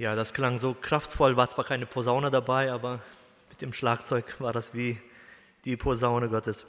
[0.00, 3.00] Ja, das klang so kraftvoll, war zwar keine Posaune dabei, aber
[3.50, 4.98] mit dem Schlagzeug war das wie
[5.66, 6.64] die Posaune Gottes.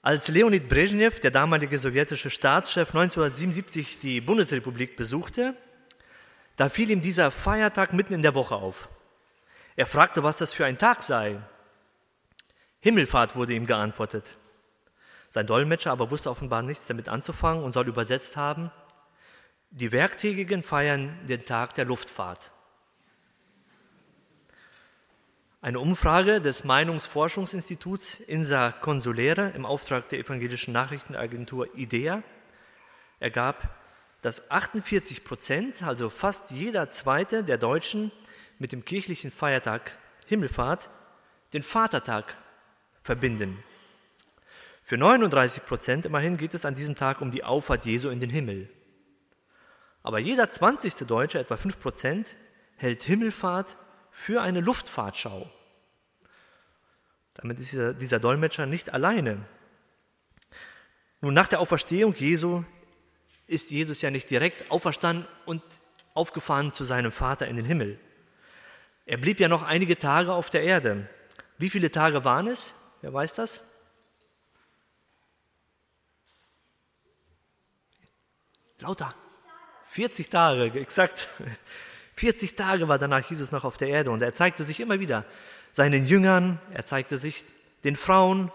[0.00, 5.56] Als Leonid Brezhnev, der damalige sowjetische Staatschef, 1977 die Bundesrepublik besuchte,
[6.54, 8.88] da fiel ihm dieser Feiertag mitten in der Woche auf.
[9.74, 11.40] Er fragte, was das für ein Tag sei.
[12.78, 14.36] Himmelfahrt wurde ihm geantwortet.
[15.28, 18.70] Sein Dolmetscher aber wusste offenbar nichts damit anzufangen und soll übersetzt haben,
[19.70, 22.50] die Werktägigen feiern den Tag der Luftfahrt.
[25.60, 32.22] Eine Umfrage des Meinungsforschungsinstituts INSA Consulere im Auftrag der evangelischen Nachrichtenagentur IDEA
[33.18, 33.76] ergab,
[34.22, 38.12] dass 48 Prozent, also fast jeder zweite der Deutschen,
[38.58, 39.96] mit dem kirchlichen Feiertag
[40.26, 40.90] Himmelfahrt
[41.52, 42.36] den Vatertag
[43.02, 43.62] verbinden.
[44.82, 48.30] Für 39 Prozent immerhin geht es an diesem Tag um die Auffahrt Jesu in den
[48.30, 48.68] Himmel.
[50.02, 51.06] Aber jeder 20.
[51.06, 52.36] Deutsche, etwa 5 Prozent,
[52.76, 53.76] hält Himmelfahrt
[54.10, 55.50] für eine Luftfahrtschau.
[57.34, 59.44] Damit ist dieser, dieser Dolmetscher nicht alleine.
[61.20, 62.64] Nun, nach der Auferstehung Jesu
[63.46, 65.62] ist Jesus ja nicht direkt auferstanden und
[66.14, 67.98] aufgefahren zu seinem Vater in den Himmel.
[69.06, 71.08] Er blieb ja noch einige Tage auf der Erde.
[71.58, 72.74] Wie viele Tage waren es?
[73.00, 73.70] Wer weiß das?
[78.78, 79.14] Lauter.
[79.98, 81.26] 40 Tage, exakt.
[82.14, 85.24] 40 Tage war danach Jesus noch auf der Erde und er zeigte sich immer wieder
[85.72, 87.44] seinen Jüngern, er zeigte sich
[87.82, 88.52] den Frauen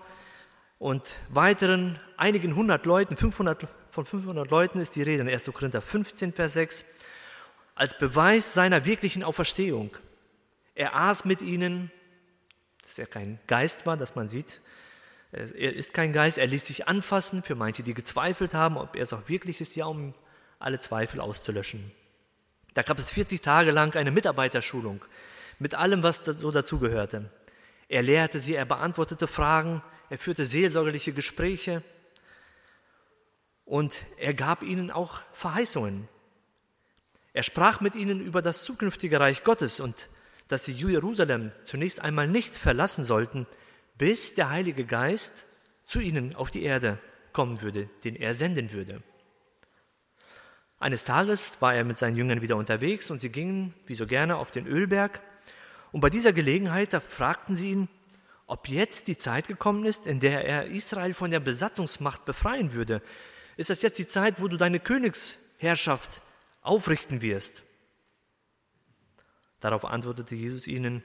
[0.79, 5.51] und weiteren einigen hundert Leuten, 500, von 500 Leuten ist die Rede in 1.
[5.51, 6.85] Korinther 15, Vers 6,
[7.75, 9.97] als Beweis seiner wirklichen Auferstehung.
[10.75, 11.91] Er aß mit ihnen,
[12.85, 14.61] dass er kein Geist war, dass man sieht.
[15.33, 19.03] Er ist kein Geist, er ließ sich anfassen, für manche, die gezweifelt haben, ob er
[19.03, 20.13] es auch wirklich ist, ja, um
[20.63, 21.91] alle Zweifel auszulöschen.
[22.73, 25.05] Da gab es 40 Tage lang eine Mitarbeiterschulung
[25.59, 27.29] mit allem, was so dazugehörte.
[27.87, 31.83] Er lehrte sie, er beantwortete Fragen, er führte seelsorgerliche Gespräche
[33.65, 36.07] und er gab ihnen auch Verheißungen.
[37.33, 40.09] Er sprach mit ihnen über das zukünftige Reich Gottes und
[40.47, 43.47] dass sie Jerusalem zunächst einmal nicht verlassen sollten,
[43.97, 45.45] bis der Heilige Geist
[45.85, 46.99] zu ihnen auf die Erde
[47.31, 49.01] kommen würde, den er senden würde.
[50.83, 54.35] Eines Tages war er mit seinen Jüngern wieder unterwegs und sie gingen, wie so gerne,
[54.35, 55.21] auf den Ölberg.
[55.93, 57.87] Und bei dieser Gelegenheit, da fragten sie ihn,
[58.47, 63.01] ob jetzt die Zeit gekommen ist, in der er Israel von der Besatzungsmacht befreien würde.
[63.55, 66.21] Ist das jetzt die Zeit, wo du deine Königsherrschaft
[66.61, 67.63] aufrichten wirst?
[69.61, 71.01] Darauf antwortete Jesus ihnen,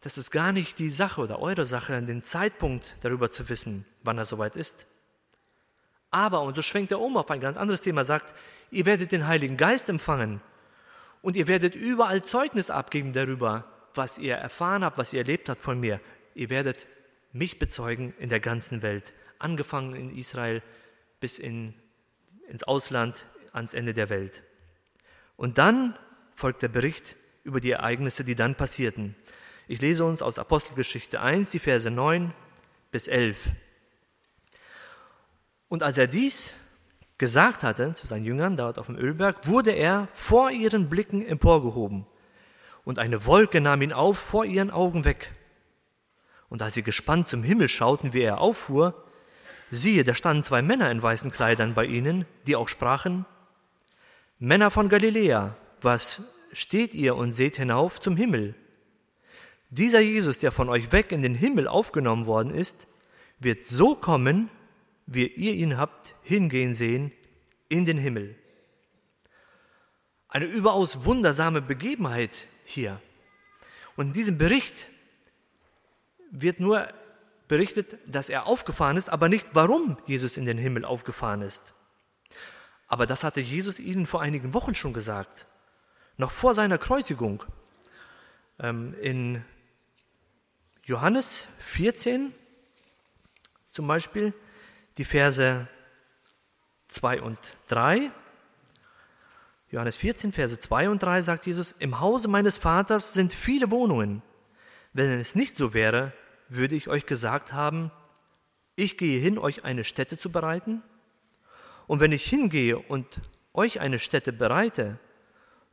[0.00, 4.18] das ist gar nicht die Sache oder eure Sache, den Zeitpunkt darüber zu wissen, wann
[4.18, 4.84] er soweit ist.
[6.12, 8.34] Aber, und so schwenkt er um auf ein ganz anderes Thema, sagt,
[8.70, 10.40] ihr werdet den Heiligen Geist empfangen
[11.22, 13.64] und ihr werdet überall Zeugnis abgeben darüber,
[13.94, 16.00] was ihr erfahren habt, was ihr erlebt habt von mir.
[16.34, 16.86] Ihr werdet
[17.32, 20.62] mich bezeugen in der ganzen Welt, angefangen in Israel
[21.18, 21.74] bis in,
[22.46, 24.42] ins Ausland, ans Ende der Welt.
[25.36, 25.96] Und dann
[26.32, 29.16] folgt der Bericht über die Ereignisse, die dann passierten.
[29.66, 32.34] Ich lese uns aus Apostelgeschichte 1, die Verse 9
[32.90, 33.52] bis 11.
[35.72, 36.52] Und als er dies
[37.16, 42.04] gesagt hatte zu seinen Jüngern dort auf dem Ölberg, wurde er vor ihren Blicken emporgehoben.
[42.84, 45.32] Und eine Wolke nahm ihn auf vor ihren Augen weg.
[46.50, 49.02] Und als sie gespannt zum Himmel schauten, wie er auffuhr,
[49.70, 53.24] siehe, da standen zwei Männer in weißen Kleidern bei ihnen, die auch sprachen,
[54.38, 56.20] Männer von Galiläa, was
[56.52, 58.54] steht ihr und seht hinauf zum Himmel?
[59.70, 62.88] Dieser Jesus, der von euch weg in den Himmel aufgenommen worden ist,
[63.38, 64.50] wird so kommen,
[65.06, 67.12] wie ihr ihn habt hingehen sehen
[67.68, 68.36] in den Himmel.
[70.28, 73.00] Eine überaus wundersame Begebenheit hier.
[73.96, 74.88] Und in diesem Bericht
[76.30, 76.88] wird nur
[77.48, 81.74] berichtet, dass er aufgefahren ist, aber nicht, warum Jesus in den Himmel aufgefahren ist.
[82.86, 85.46] Aber das hatte Jesus ihnen vor einigen Wochen schon gesagt,
[86.16, 87.44] noch vor seiner Kreuzigung.
[88.58, 89.44] Ähm, in
[90.84, 92.34] Johannes 14
[93.70, 94.34] zum Beispiel,
[94.98, 95.68] die Verse
[96.88, 98.10] 2 und 3.
[99.70, 104.22] Johannes 14, Verse 2 und 3 sagt Jesus, im Hause meines Vaters sind viele Wohnungen.
[104.92, 106.12] Wenn es nicht so wäre,
[106.48, 107.90] würde ich euch gesagt haben,
[108.76, 110.82] ich gehe hin, euch eine Stätte zu bereiten.
[111.86, 113.20] Und wenn ich hingehe und
[113.54, 114.98] euch eine Stätte bereite,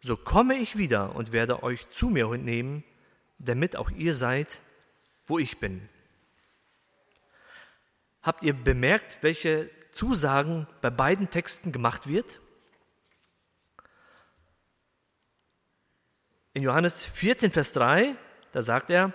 [0.02, 2.84] so komme ich wieder und werde euch zu mir nehmen,
[3.38, 4.62] damit auch ihr seid,
[5.28, 5.90] wo ich bin.
[8.22, 12.40] Habt ihr bemerkt, welche Zusagen bei beiden Texten gemacht wird?
[16.54, 18.16] In Johannes 14, Vers 3,
[18.52, 19.14] da sagt er,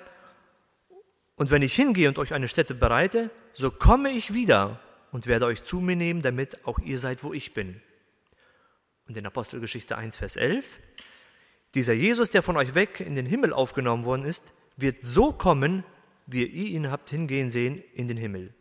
[1.37, 4.81] und wenn ich hingehe und euch eine Stätte bereite, so komme ich wieder
[5.11, 7.81] und werde euch zu mir nehmen, damit auch ihr seid, wo ich bin.
[9.07, 10.79] Und in Apostelgeschichte 1, Vers 11,
[11.75, 15.85] dieser Jesus, der von euch weg in den Himmel aufgenommen worden ist, wird so kommen,
[16.27, 18.55] wie ihr ihn habt hingehen sehen in den Himmel.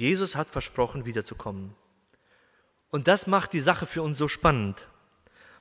[0.00, 1.74] Jesus hat versprochen, wiederzukommen.
[2.88, 4.88] Und das macht die Sache für uns so spannend,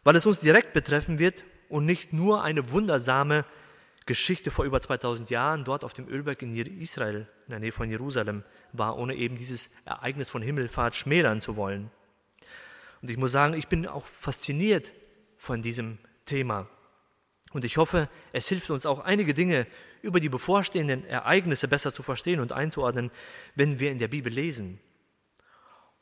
[0.04, 3.44] weil es uns direkt betreffen wird und nicht nur eine wundersame
[4.06, 7.90] Geschichte vor über 2000 Jahren dort auf dem Ölberg in Israel, in der Nähe von
[7.90, 11.92] Jerusalem, war, ohne eben dieses Ereignis von Himmelfahrt schmälern zu wollen.
[13.02, 14.94] Und ich muss sagen, ich bin auch fasziniert
[15.38, 16.68] von diesem Thema.
[17.52, 19.68] Und ich hoffe, es hilft uns auch einige Dinge
[20.01, 23.12] über die bevorstehenden Ereignisse besser zu verstehen und einzuordnen,
[23.56, 24.80] wenn wir in der Bibel lesen.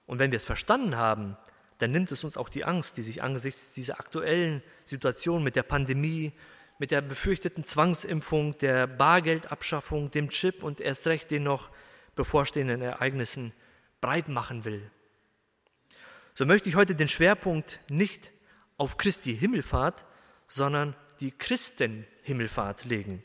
[0.05, 1.38] Und wenn wir es verstanden haben,
[1.77, 5.63] dann nimmt es uns auch die Angst, die sich angesichts dieser aktuellen Situation mit der
[5.63, 6.33] Pandemie,
[6.79, 11.69] mit der befürchteten Zwangsimpfung, der Bargeldabschaffung, dem Chip und erst recht den noch
[12.15, 13.53] bevorstehenden Ereignissen
[14.01, 14.89] breit machen will.
[16.35, 18.31] So möchte ich heute den Schwerpunkt nicht
[18.77, 20.05] auf Christi Himmelfahrt,
[20.47, 23.23] sondern die Christenhimmelfahrt legen.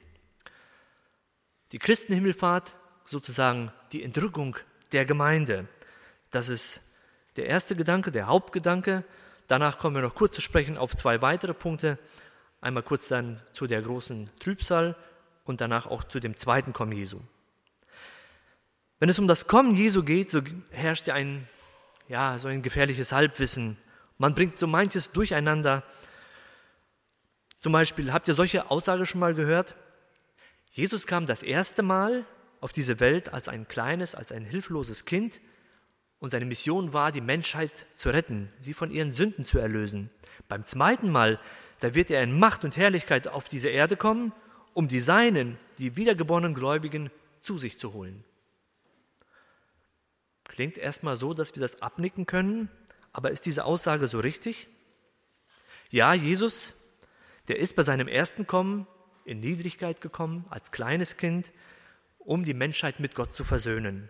[1.73, 2.75] Die Christenhimmelfahrt,
[3.07, 4.57] sozusagen die Entrückung
[4.93, 5.67] der Gemeinde.
[6.31, 6.83] Das ist
[7.37, 9.05] der erste Gedanke, der Hauptgedanke.
[9.47, 11.99] Danach kommen wir noch kurz zu sprechen auf zwei weitere Punkte.
[12.61, 14.97] Einmal kurz dann zu der großen Trübsal
[15.45, 17.21] und danach auch zu dem zweiten Kommen Jesu.
[18.99, 21.49] Wenn es um das Kommen Jesu geht, so herrscht ja ein,
[22.07, 23.79] ja, so ein gefährliches Halbwissen.
[24.19, 25.83] Man bringt so manches durcheinander.
[27.61, 29.75] Zum Beispiel, habt ihr solche Aussage schon mal gehört?
[30.73, 32.25] Jesus kam das erste Mal
[32.63, 35.39] auf diese Welt als ein kleines, als ein hilfloses Kind
[36.19, 40.09] und seine Mission war, die Menschheit zu retten, sie von ihren Sünden zu erlösen.
[40.49, 41.39] Beim zweiten Mal,
[41.81, 44.33] da wird er in Macht und Herrlichkeit auf diese Erde kommen,
[44.73, 47.11] um die Seinen, die wiedergeborenen Gläubigen,
[47.43, 48.25] zu sich zu holen.
[50.45, 52.71] Klingt erstmal so, dass wir das abnicken können,
[53.13, 54.69] aber ist diese Aussage so richtig?
[55.91, 56.73] Ja, Jesus,
[57.49, 58.87] der ist bei seinem ersten Kommen
[59.25, 61.53] in Niedrigkeit gekommen, als kleines Kind,
[62.19, 64.09] um die Menschheit mit Gott zu versöhnen.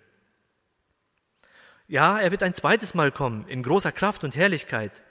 [1.88, 5.03] Ja, er wird ein zweites Mal kommen, in großer Kraft und Herrlichkeit.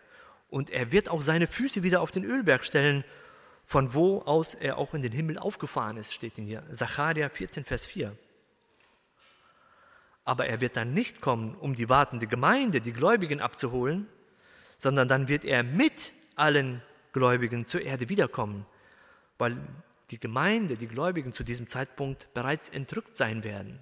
[0.50, 3.04] Und er wird auch seine Füße wieder auf den Ölberg stellen,
[3.66, 6.64] von wo aus er auch in den Himmel aufgefahren ist, steht in hier.
[6.72, 8.16] Zacharia 14, Vers 4.
[10.26, 14.08] Aber er wird dann nicht kommen, um die wartende Gemeinde, die Gläubigen abzuholen,
[14.78, 16.82] sondern dann wird er mit allen
[17.14, 18.66] Gläubigen zur Erde wiederkommen,
[19.38, 19.58] weil
[20.12, 23.80] die Gemeinde, die Gläubigen zu diesem Zeitpunkt bereits entrückt sein werden.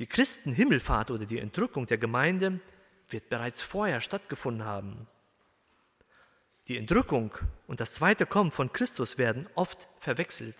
[0.00, 2.60] Die Christenhimmelfahrt oder die Entrückung der Gemeinde
[3.08, 5.06] wird bereits vorher stattgefunden haben.
[6.68, 7.32] Die Entrückung
[7.66, 10.56] und das zweite Kommen von Christus werden oft verwechselt.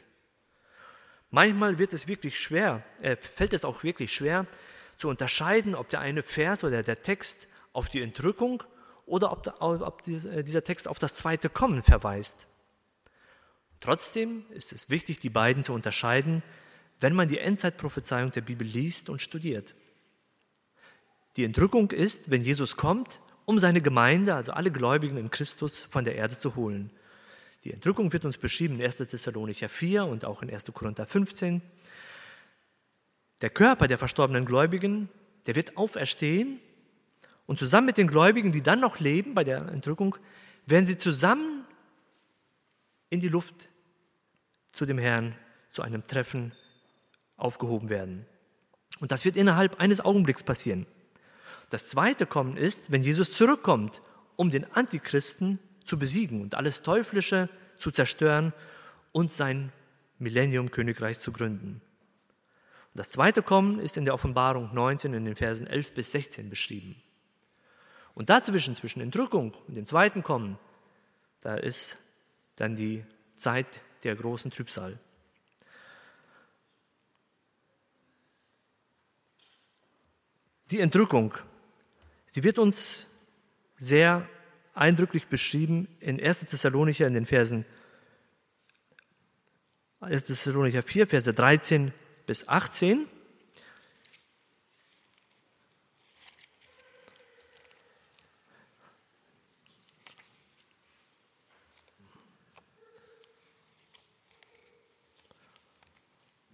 [1.31, 4.47] Manchmal wird es wirklich schwer, äh, fällt es auch wirklich schwer
[4.97, 8.63] zu unterscheiden, ob der eine Vers oder der Text auf die Entrückung
[9.07, 12.47] oder ob, ob dieser Text auf das zweite Kommen verweist.
[13.81, 16.43] Trotzdem ist es wichtig, die beiden zu unterscheiden,
[17.01, 19.75] wenn man die Endzeitprophezeiung der Bibel liest und studiert.
[21.37, 26.05] Die Entrückung ist, wenn Jesus kommt, um seine Gemeinde, also alle Gläubigen in Christus, von
[26.05, 26.91] der Erde zu holen.
[27.65, 28.97] Die Entrückung wird uns beschrieben in 1.
[28.97, 30.67] Thessalonicher 4 und auch in 1.
[30.75, 31.63] Korinther 15.
[33.41, 35.09] Der Körper der verstorbenen Gläubigen,
[35.47, 36.61] der wird auferstehen
[37.47, 40.17] und zusammen mit den Gläubigen, die dann noch leben bei der Entrückung,
[40.67, 41.65] werden sie zusammen
[43.09, 43.70] in die Luft
[44.73, 45.35] zu dem Herrn,
[45.71, 46.53] zu einem Treffen
[47.37, 48.27] aufgehoben werden.
[49.01, 50.87] Und das wird innerhalb eines Augenblicks passieren.
[51.71, 54.03] Das zweite Kommen ist, wenn Jesus zurückkommt,
[54.37, 58.53] um den Antichristen zu besiegen und alles Teuflische zu zerstören
[59.13, 59.73] und sein
[60.19, 61.81] Millennium-Königreich zu gründen.
[62.93, 66.51] Und das zweite Kommen ist in der Offenbarung 19 in den Versen 11 bis 16
[66.51, 66.97] beschrieben.
[68.15, 70.59] Und dazwischen, zwischen Entrückung und dem zweiten Kommen,
[71.41, 71.97] da ist
[72.57, 73.05] dann die
[73.37, 74.99] Zeit der großen Trübsal.
[80.71, 81.35] Die Entrückung,
[82.27, 83.07] sie wird uns
[83.77, 84.29] sehr
[84.75, 86.41] eindrücklich beschrieben in 1.
[86.47, 87.65] Thessalonicher in den Versen
[90.01, 90.25] 1.
[90.25, 91.93] Thessalonicher 4, Verse 13
[92.25, 93.07] bis 18.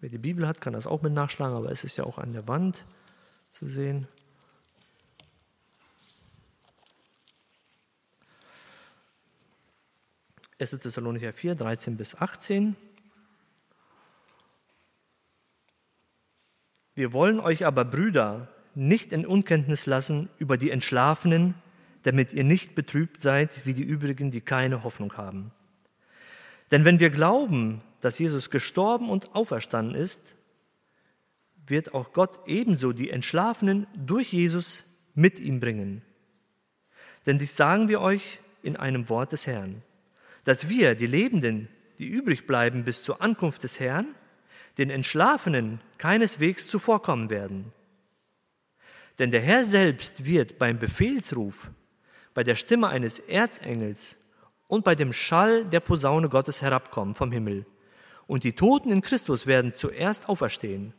[0.06, 2.30] Wer die Bibel hat, kann das auch mit nachschlagen, aber es ist ja auch an
[2.30, 2.84] der Wand
[3.50, 4.06] zu sehen.
[10.60, 10.70] 1.
[10.78, 12.76] Thessalonicher 4, 13 bis 18.
[16.94, 18.46] Wir wollen euch aber, Brüder,
[18.76, 21.54] nicht in Unkenntnis lassen über die Entschlafenen,
[22.04, 25.50] damit ihr nicht betrübt seid wie die übrigen, die keine Hoffnung haben.
[26.70, 30.34] Denn wenn wir glauben, dass Jesus gestorben und auferstanden ist,
[31.66, 36.02] wird auch Gott ebenso die Entschlafenen durch Jesus mit ihm bringen.
[37.24, 39.82] Denn dies sagen wir euch in einem Wort des Herrn,
[40.44, 41.68] dass wir, die Lebenden,
[41.98, 44.14] die übrig bleiben bis zur Ankunft des Herrn,
[44.78, 47.72] den Entschlafenen keineswegs zuvorkommen werden.
[49.18, 51.70] Denn der Herr selbst wird beim Befehlsruf,
[52.34, 54.18] bei der Stimme eines Erzengels
[54.68, 57.66] und bei dem Schall der Posaune Gottes herabkommen vom Himmel.
[58.26, 60.92] Und die Toten in Christus werden zuerst auferstehen.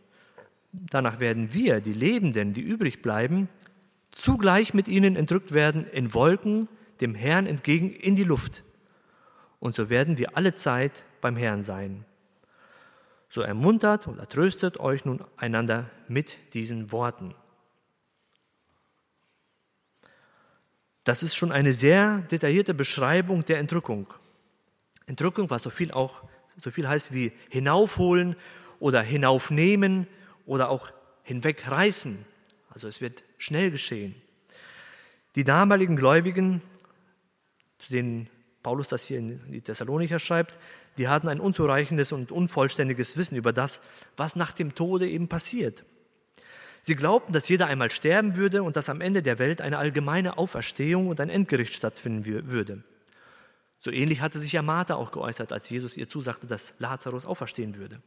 [0.71, 3.49] Danach werden wir, die Lebenden, die übrig bleiben,
[4.11, 6.69] zugleich mit ihnen entrückt werden in Wolken
[7.01, 8.63] dem Herrn entgegen in die Luft.
[9.59, 12.05] Und so werden wir alle Zeit beim Herrn sein.
[13.29, 17.35] So ermuntert oder tröstet euch nun einander mit diesen Worten.
[21.07, 24.13] Das ist schon eine sehr detaillierte Beschreibung der Entrückung.
[25.05, 26.21] Entrückung, was so viel auch
[26.57, 28.35] so viel heißt wie hinaufholen
[28.81, 30.07] oder hinaufnehmen
[30.45, 30.91] oder auch
[31.23, 32.17] hinwegreißen.
[32.71, 34.15] Also es wird schnell geschehen.
[35.35, 36.61] Die damaligen Gläubigen,
[37.79, 38.29] zu denen
[38.61, 40.59] Paulus das hier in die Thessalonicher schreibt,
[40.97, 43.81] die hatten ein unzureichendes und unvollständiges Wissen über das,
[44.17, 45.85] was nach dem Tode eben passiert.
[46.81, 50.37] Sie glaubten, dass jeder einmal sterben würde und dass am Ende der Welt eine allgemeine
[50.37, 52.83] Auferstehung und ein Endgericht stattfinden würde.
[53.79, 57.75] So ähnlich hatte sich ja Martha auch geäußert, als Jesus ihr zusagte, dass Lazarus auferstehen
[57.75, 58.01] würde.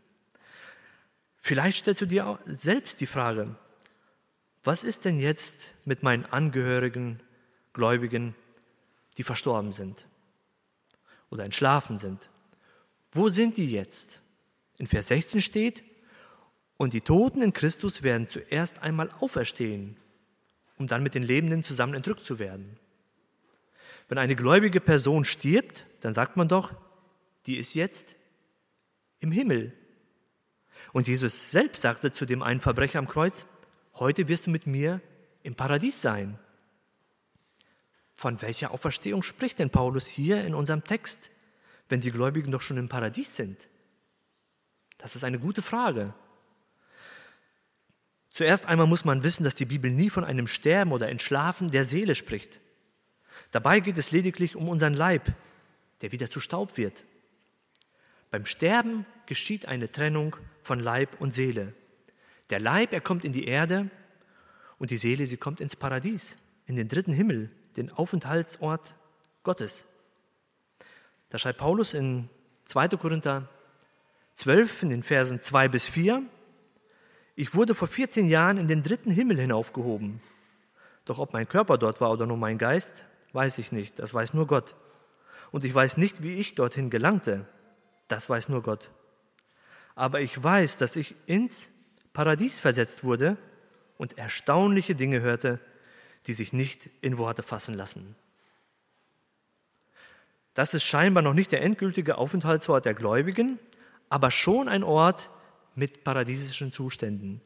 [1.37, 3.57] Vielleicht stellst du dir selbst die Frage,
[4.63, 7.23] was ist denn jetzt mit meinen Angehörigen,
[7.73, 8.35] Gläubigen,
[9.17, 10.07] die verstorben sind
[11.31, 12.29] oder entschlafen sind?
[13.13, 14.21] Wo sind die jetzt?
[14.77, 15.83] In Vers 16 steht,
[16.81, 19.99] und die Toten in Christus werden zuerst einmal auferstehen,
[20.79, 22.79] um dann mit den Lebenden zusammen entrückt zu werden.
[24.09, 26.73] Wenn eine gläubige Person stirbt, dann sagt man doch,
[27.45, 28.17] die ist jetzt
[29.19, 29.75] im Himmel.
[30.95, 33.45] Und Jesus selbst sagte zu dem einen Verbrecher am Kreuz,
[33.97, 35.03] heute wirst du mit mir
[35.43, 36.39] im Paradies sein.
[38.15, 41.31] Von welcher Auferstehung spricht denn Paulus hier in unserem Text?
[41.91, 43.69] wenn die Gläubigen doch schon im Paradies sind?
[44.97, 46.15] Das ist eine gute Frage.
[48.31, 51.85] Zuerst einmal muss man wissen, dass die Bibel nie von einem Sterben oder Entschlafen der
[51.85, 52.61] Seele spricht.
[53.51, 55.33] Dabei geht es lediglich um unseren Leib,
[56.01, 57.05] der wieder zu Staub wird.
[58.31, 61.75] Beim Sterben geschieht eine Trennung von Leib und Seele.
[62.51, 63.91] Der Leib, er kommt in die Erde
[64.79, 68.95] und die Seele, sie kommt ins Paradies, in den dritten Himmel, den Aufenthaltsort
[69.43, 69.87] Gottes.
[71.31, 72.29] Da schreibt Paulus in
[72.67, 72.89] 2.
[72.91, 73.49] Korinther
[74.35, 76.23] 12 in den Versen 2 bis 4,
[77.41, 80.21] ich wurde vor 14 Jahren in den dritten Himmel hinaufgehoben.
[81.07, 84.35] Doch ob mein Körper dort war oder nur mein Geist, weiß ich nicht, das weiß
[84.35, 84.75] nur Gott.
[85.51, 87.47] Und ich weiß nicht, wie ich dorthin gelangte,
[88.09, 88.91] das weiß nur Gott.
[89.95, 91.71] Aber ich weiß, dass ich ins
[92.13, 93.39] Paradies versetzt wurde
[93.97, 95.61] und erstaunliche Dinge hörte,
[96.27, 98.17] die sich nicht in Worte fassen lassen.
[100.53, 103.59] Das ist scheinbar noch nicht der endgültige Aufenthaltsort der Gläubigen,
[104.11, 105.31] aber schon ein Ort
[105.75, 107.41] mit paradiesischen Zuständen.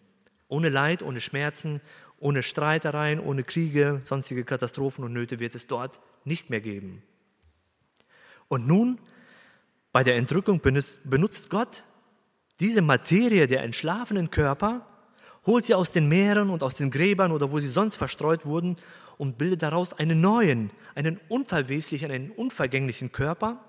[0.49, 1.81] Ohne Leid, ohne Schmerzen,
[2.19, 7.03] ohne Streitereien, ohne Kriege, sonstige Katastrophen und Nöte wird es dort nicht mehr geben.
[8.49, 8.99] Und nun,
[9.93, 11.83] bei der Entrückung benutzt Gott
[12.61, 14.87] diese Materie der entschlafenen Körper,
[15.47, 18.77] holt sie aus den Meeren und aus den Gräbern oder wo sie sonst verstreut wurden
[19.19, 23.65] und bildet daraus einen neuen, einen unverweslichen, einen unvergänglichen Körper.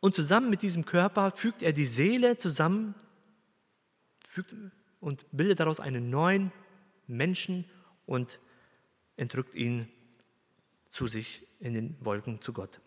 [0.00, 2.94] Und zusammen mit diesem Körper fügt er die Seele zusammen
[4.36, 4.54] fügt,
[5.00, 6.52] und bildet daraus einen neuen
[7.06, 7.64] Menschen
[8.06, 8.38] und
[9.16, 9.88] entrückt ihn
[10.90, 12.80] zu sich in den Wolken zu Gott.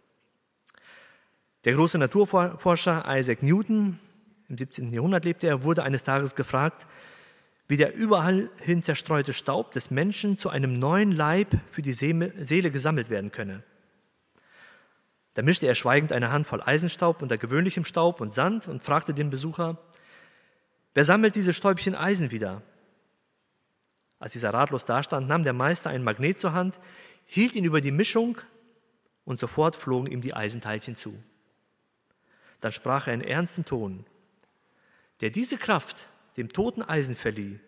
[1.65, 3.99] Der große Naturforscher Isaac Newton,
[4.47, 4.93] im 17.
[4.93, 6.87] Jahrhundert lebte er, wurde eines Tages gefragt,
[7.67, 12.71] wie der überall hin zerstreute Staub des Menschen zu einem neuen Leib für die Seele
[12.71, 13.63] gesammelt werden könne.
[15.35, 19.29] Da mischte er schweigend eine Handvoll Eisenstaub unter gewöhnlichem Staub und Sand und fragte den
[19.29, 19.77] Besucher,
[20.93, 22.61] wer sammelt diese Stäubchen Eisen wieder?
[24.19, 26.79] Als dieser ratlos dastand, nahm der Meister ein Magnet zur Hand,
[27.25, 28.37] hielt ihn über die Mischung
[29.23, 31.17] und sofort flogen ihm die Eisenteilchen zu.
[32.59, 34.05] Dann sprach er in ernstem Ton,
[35.21, 37.59] der diese Kraft dem toten Eisen verlieh,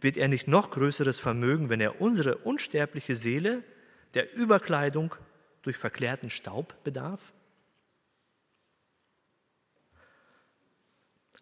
[0.00, 3.62] wird er nicht noch größeres Vermögen, wenn er unsere unsterbliche Seele
[4.14, 5.14] der Überkleidung
[5.62, 7.32] durch verklärten Staub bedarf?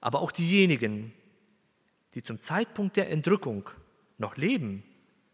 [0.00, 1.12] Aber auch diejenigen,
[2.14, 3.68] die zum Zeitpunkt der Entrückung
[4.18, 4.82] noch leben,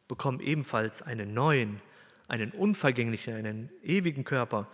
[0.09, 1.80] bekommen ebenfalls einen neuen,
[2.28, 4.68] einen unvergänglichen, einen ewigen Körper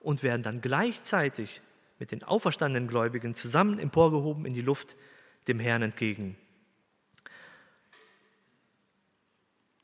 [0.00, 1.62] und werden dann gleichzeitig
[1.98, 4.96] mit den auferstandenen Gläubigen zusammen emporgehoben in die Luft
[5.48, 6.36] dem Herrn entgegen.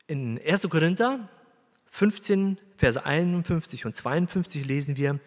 [0.07, 0.69] In 1.
[0.69, 1.29] Korinther
[1.85, 5.19] 15, Verse 51 und 52 lesen wir,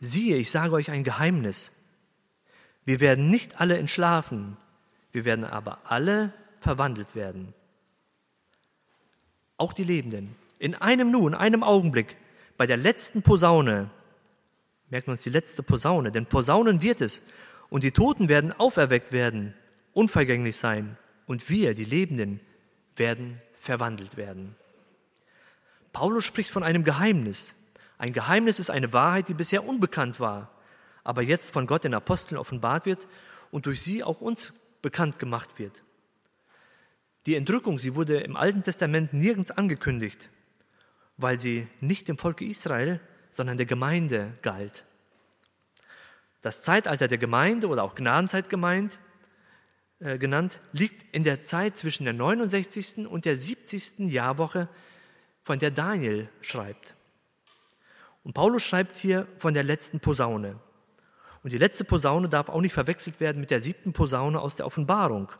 [0.00, 1.72] siehe, ich sage euch ein Geheimnis.
[2.88, 4.56] Wir werden nicht alle entschlafen,
[5.12, 7.52] wir werden aber alle verwandelt werden.
[9.58, 10.34] Auch die Lebenden.
[10.58, 12.16] In einem Nu, in einem Augenblick,
[12.56, 13.90] bei der letzten Posaune,
[14.88, 17.20] merken wir uns die letzte Posaune, denn Posaunen wird es,
[17.68, 19.52] und die Toten werden auferweckt werden,
[19.92, 22.40] unvergänglich sein, und wir, die Lebenden,
[22.96, 24.56] werden verwandelt werden.
[25.92, 27.54] Paulus spricht von einem Geheimnis.
[27.98, 30.48] Ein Geheimnis ist eine Wahrheit, die bisher unbekannt war,
[31.08, 33.08] aber jetzt von Gott den Aposteln offenbart wird
[33.50, 35.82] und durch sie auch uns bekannt gemacht wird.
[37.24, 40.28] Die Entrückung, sie wurde im Alten Testament nirgends angekündigt,
[41.16, 43.00] weil sie nicht dem Volke Israel,
[43.30, 44.84] sondern der Gemeinde galt.
[46.42, 48.98] Das Zeitalter der Gemeinde oder auch Gnadenzeit gemeint,
[50.00, 53.06] äh, genannt, liegt in der Zeit zwischen der 69.
[53.06, 54.10] und der 70.
[54.10, 54.68] Jahrwoche,
[55.42, 56.94] von der Daniel schreibt.
[58.24, 60.60] Und Paulus schreibt hier von der letzten Posaune.
[61.42, 64.66] Und die letzte Posaune darf auch nicht verwechselt werden mit der siebten Posaune aus der
[64.66, 65.30] Offenbarung,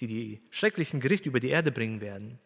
[0.00, 2.38] die die schrecklichen Gerichte über die Erde bringen werden.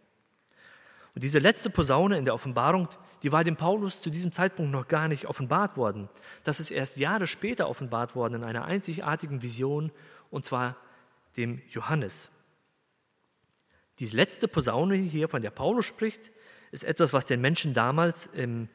[1.14, 2.88] Und diese letzte Posaune in der Offenbarung,
[3.22, 6.08] die war dem Paulus zu diesem Zeitpunkt noch gar nicht offenbart worden.
[6.44, 9.90] Das ist erst Jahre später offenbart worden in einer einzigartigen Vision,
[10.30, 10.76] und zwar
[11.36, 12.30] dem Johannes.
[13.98, 16.30] Diese letzte Posaune hier, von der Paulus spricht,
[16.70, 18.68] ist etwas, was den Menschen damals im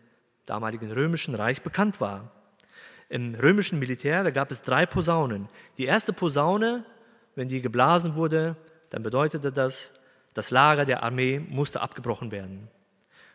[0.46, 2.32] damaligen römischen Reich bekannt war.
[3.16, 5.48] Im römischen Militär, da gab es drei Posaunen.
[5.78, 6.84] Die erste Posaune,
[7.36, 8.58] wenn die geblasen wurde,
[8.90, 10.02] dann bedeutete das,
[10.34, 12.68] das Lager der Armee musste abgebrochen werden.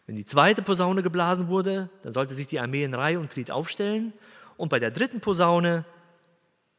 [0.05, 3.51] Wenn die zweite Posaune geblasen wurde, dann sollte sich die Armee in Reihe und Glied
[3.51, 4.12] aufstellen.
[4.59, 5.87] Und bei der dritten Posaune,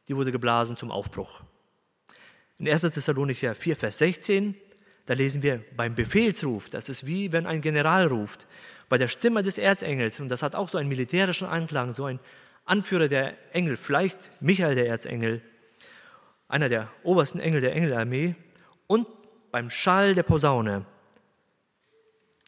[0.06, 1.42] die wurde geblasen zum Aufbruch.
[2.60, 2.82] In 1.
[2.82, 4.54] Thessalonicher 4, Vers 16,
[5.06, 8.46] da lesen wir beim Befehlsruf, das ist wie wenn ein General ruft,
[8.88, 12.20] bei der Stimme des Erzengels, und das hat auch so einen militärischen Anklang, so ein
[12.72, 15.42] Anführer der Engel, vielleicht Michael der Erzengel,
[16.48, 18.34] einer der obersten Engel der Engelarmee,
[18.86, 19.06] und
[19.50, 20.86] beim Schall der Posaune,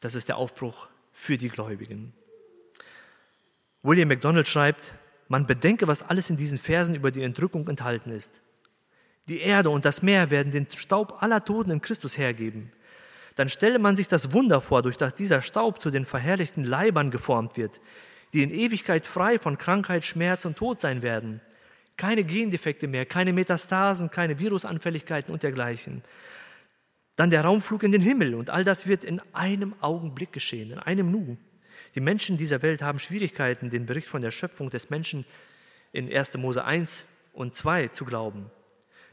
[0.00, 2.14] das ist der Aufbruch für die Gläubigen.
[3.82, 4.94] William MacDonald schreibt,
[5.28, 8.40] man bedenke, was alles in diesen Versen über die Entrückung enthalten ist.
[9.28, 12.72] Die Erde und das Meer werden den Staub aller Toten in Christus hergeben.
[13.34, 17.10] Dann stelle man sich das Wunder vor, durch das dieser Staub zu den verherrlichten Leibern
[17.10, 17.82] geformt wird,
[18.34, 21.40] die in Ewigkeit frei von Krankheit, Schmerz und Tod sein werden.
[21.96, 26.02] Keine Gendefekte mehr, keine Metastasen, keine Virusanfälligkeiten und dergleichen.
[27.14, 30.80] Dann der Raumflug in den Himmel und all das wird in einem Augenblick geschehen, in
[30.80, 31.36] einem Nu.
[31.94, 35.24] Die Menschen dieser Welt haben Schwierigkeiten, den Bericht von der Schöpfung des Menschen
[35.92, 36.34] in 1.
[36.38, 38.50] Mose 1 und 2 zu glauben.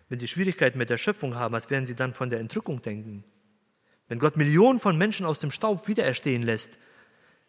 [0.10, 3.23] Wenn sie Schwierigkeiten mit der Schöpfung haben, was werden sie dann von der Entrückung denken?
[4.07, 6.79] Wenn Gott Millionen von Menschen aus dem Staub wiedererstehen lässt,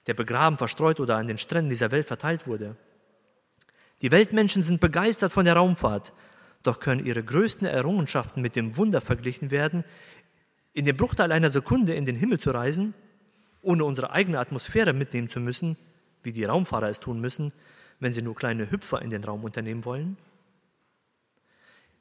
[0.06, 2.76] der begraben, verstreut oder an den Stränden dieser Welt verteilt wurde.
[4.00, 6.12] Die Weltmenschen sind begeistert von der Raumfahrt,
[6.62, 9.84] doch können ihre größten Errungenschaften mit dem Wunder verglichen werden,
[10.72, 12.94] in dem Bruchteil einer Sekunde in den Himmel zu reisen,
[13.62, 15.76] ohne unsere eigene Atmosphäre mitnehmen zu müssen,
[16.22, 17.52] wie die Raumfahrer es tun müssen,
[18.00, 20.16] wenn sie nur kleine Hüpfer in den Raum unternehmen wollen?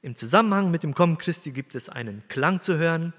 [0.01, 3.13] Im Zusammenhang mit dem Kommen Christi gibt es einen Klang zu hören,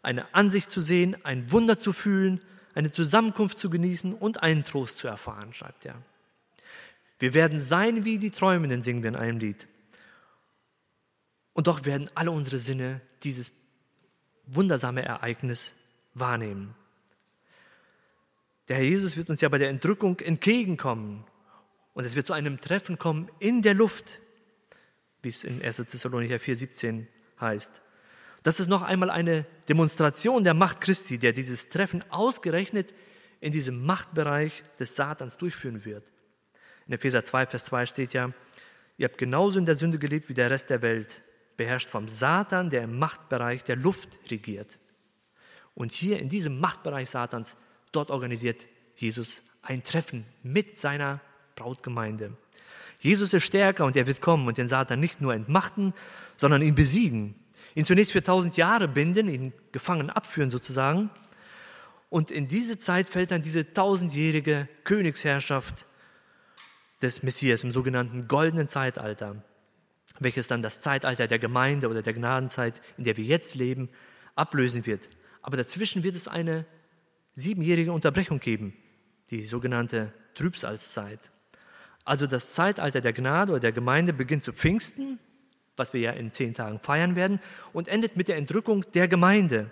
[0.00, 2.40] eine Ansicht zu sehen, ein Wunder zu fühlen,
[2.74, 6.00] eine Zusammenkunft zu genießen und einen Trost zu erfahren, schreibt er.
[7.18, 9.68] Wir werden sein wie die Träumenden, singen wir in einem Lied.
[11.52, 13.52] Und doch werden alle unsere Sinne dieses
[14.46, 15.76] wundersame Ereignis
[16.14, 16.74] wahrnehmen.
[18.68, 21.24] Der Herr Jesus wird uns ja bei der Entrückung entgegenkommen.
[21.94, 24.20] Und es wird zu einem Treffen kommen in der Luft,
[25.20, 25.76] wie es in 1.
[25.76, 27.06] Thessalonicher 4,17
[27.40, 27.82] heißt.
[28.42, 32.92] Das ist noch einmal eine Demonstration der Macht Christi, der dieses Treffen ausgerechnet
[33.40, 36.10] in diesem Machtbereich des Satans durchführen wird.
[36.86, 38.32] In Epheser 2, Vers 2 steht ja,
[38.98, 41.22] ihr habt genauso in der Sünde gelebt wie der Rest der Welt,
[41.56, 44.78] beherrscht vom Satan, der im Machtbereich der Luft regiert.
[45.74, 47.56] Und hier in diesem Machtbereich Satans,
[47.92, 51.20] dort organisiert Jesus ein Treffen mit seiner
[51.54, 52.36] Brautgemeinde.
[52.98, 55.94] Jesus ist stärker und er wird kommen und den Satan nicht nur entmachten,
[56.36, 57.34] sondern ihn besiegen
[57.74, 61.10] ihn zunächst für tausend Jahre binden, ihn gefangen abführen sozusagen.
[62.10, 65.86] Und in diese Zeit fällt dann diese tausendjährige Königsherrschaft
[67.00, 69.42] des Messias im sogenannten goldenen Zeitalter.
[70.20, 73.88] welches dann das Zeitalter der Gemeinde oder der Gnadenzeit, in der wir jetzt leben,
[74.34, 75.08] ablösen wird.
[75.40, 76.64] Aber dazwischen wird es eine
[77.32, 78.76] siebenjährige Unterbrechung geben,
[79.30, 81.30] die sogenannte Trübsalzeit.
[82.04, 85.18] Also das Zeitalter der Gnade oder der Gemeinde beginnt zu Pfingsten,
[85.76, 87.40] was wir ja in zehn Tagen feiern werden,
[87.72, 89.70] und endet mit der Entrückung der Gemeinde.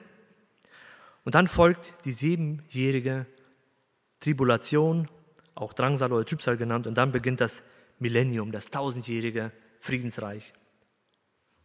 [1.25, 3.27] Und dann folgt die siebenjährige
[4.21, 5.09] Tribulation,
[5.55, 7.63] auch Drangsal oder Trübsal genannt, und dann beginnt das
[7.99, 10.53] Millennium, das tausendjährige Friedensreich.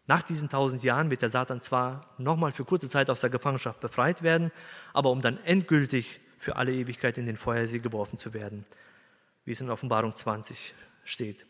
[0.07, 3.79] Nach diesen tausend Jahren wird der Satan zwar nochmal für kurze Zeit aus der Gefangenschaft
[3.79, 4.51] befreit werden,
[4.93, 8.65] aber um dann endgültig für alle Ewigkeit in den Feuersee geworfen zu werden,
[9.45, 11.47] wie es in Offenbarung 20 steht.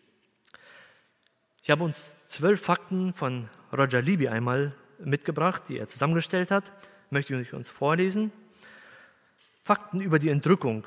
[1.65, 6.71] Ich habe uns zwölf Fakten von Roger Libby einmal mitgebracht, die er zusammengestellt hat.
[7.09, 8.31] Möchte ich uns vorlesen.
[9.63, 10.85] Fakten über die Entrückung.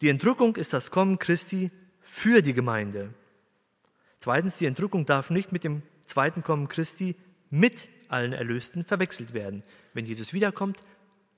[0.00, 3.12] Die Entrückung ist das Kommen Christi für die Gemeinde.
[4.18, 7.16] Zweitens, die Entrückung darf nicht mit dem zweiten Kommen Christi
[7.50, 9.62] mit allen Erlösten verwechselt werden.
[9.92, 10.78] Wenn Jesus wiederkommt,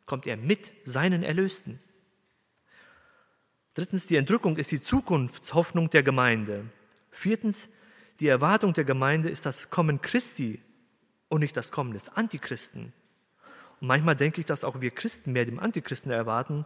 [0.05, 1.81] kommt er mit seinen Erlösten.
[3.75, 6.67] Drittens, die Entrückung ist die Zukunftshoffnung der Gemeinde.
[7.11, 7.69] Viertens,
[8.21, 10.61] die Erwartung der Gemeinde ist das Kommen Christi
[11.29, 12.93] und nicht das Kommen des Antichristen.
[13.81, 16.65] Und manchmal denke ich, dass auch wir Christen mehr dem Antichristen erwarten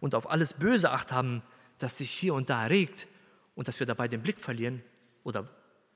[0.00, 1.42] und auf alles Böse Acht haben,
[1.78, 3.06] das sich hier und da regt
[3.54, 4.82] und dass wir dabei den Blick verlieren
[5.22, 5.48] oder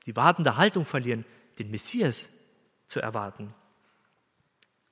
[0.05, 1.25] die wartende Haltung verlieren,
[1.59, 2.29] den Messias
[2.87, 3.53] zu erwarten.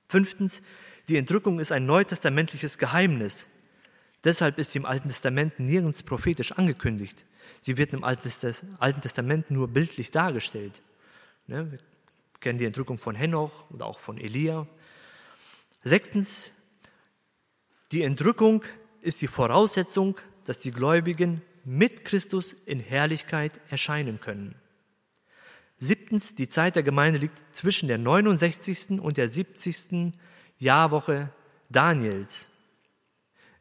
[0.08, 0.62] Fünftens,
[1.08, 3.48] die Entrückung ist ein neutestamentliches Geheimnis.
[4.24, 7.24] Deshalb ist sie im Alten Testament nirgends prophetisch angekündigt.
[7.60, 10.82] Sie wird im Alten Testament nur bildlich dargestellt.
[11.46, 11.78] Ne, wir
[12.40, 14.66] kennen die Entrückung von Henoch oder auch von Elia.
[15.82, 16.50] Sechstens,
[17.92, 18.64] die Entrückung
[19.02, 24.54] ist die Voraussetzung, dass die Gläubigen mit Christus in Herrlichkeit erscheinen können.
[25.78, 29.00] Siebtens, die Zeit der Gemeinde liegt zwischen der 69.
[29.00, 30.12] und der 70.
[30.58, 31.30] Jahrwoche
[31.68, 32.48] Daniels.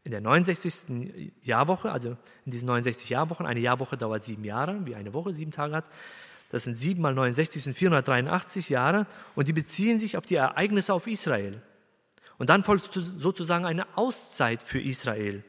[0.03, 1.31] In der 69.
[1.43, 5.51] Jahrwoche, also in diesen 69 Jahrwochen, eine Jahrwoche dauert sieben Jahre, wie eine Woche sieben
[5.51, 5.85] Tage hat.
[6.49, 10.93] Das sind sieben mal 69, sind 483 Jahre und die beziehen sich auf die Ereignisse
[10.93, 11.61] auf Israel.
[12.37, 15.43] Und dann folgt sozusagen eine Auszeit für Israel,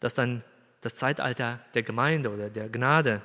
[0.00, 0.42] das dann
[0.80, 3.20] das Zeitalter der Gemeinde oder der Gnade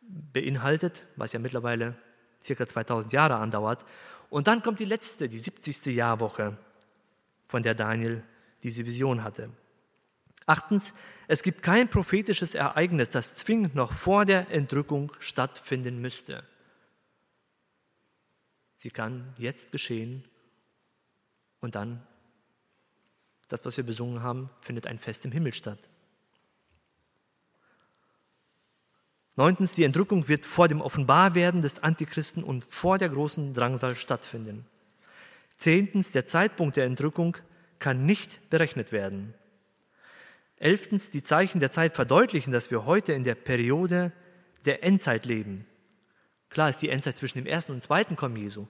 [0.00, 1.96] beinhaltet, was ja mittlerweile
[2.42, 3.84] circa 2000 Jahre andauert.
[4.30, 5.86] Und dann kommt die letzte, die 70.
[5.86, 6.56] Jahrwoche,
[7.48, 8.22] von der Daniel
[8.62, 9.50] diese Vision hatte.
[10.46, 10.92] Achtens,
[11.26, 16.44] es gibt kein prophetisches Ereignis, das zwingend noch vor der Entrückung stattfinden müsste.
[18.76, 20.24] Sie kann jetzt geschehen
[21.60, 22.06] und dann,
[23.48, 25.78] das, was wir besungen haben, findet ein Fest im Himmel statt.
[29.36, 34.66] Neuntens, die Entrückung wird vor dem Offenbarwerden des Antichristen und vor der großen Drangsal stattfinden.
[35.56, 37.36] Zehntens, der Zeitpunkt der Entrückung
[37.78, 39.34] kann nicht berechnet werden.
[40.56, 44.12] Elftens, die Zeichen der Zeit verdeutlichen, dass wir heute in der Periode
[44.64, 45.66] der Endzeit leben.
[46.48, 48.66] Klar ist die Endzeit zwischen dem ersten und zweiten Kommen Jesu.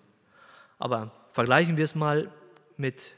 [0.79, 2.33] Aber vergleichen wir es mal
[2.77, 3.13] mit,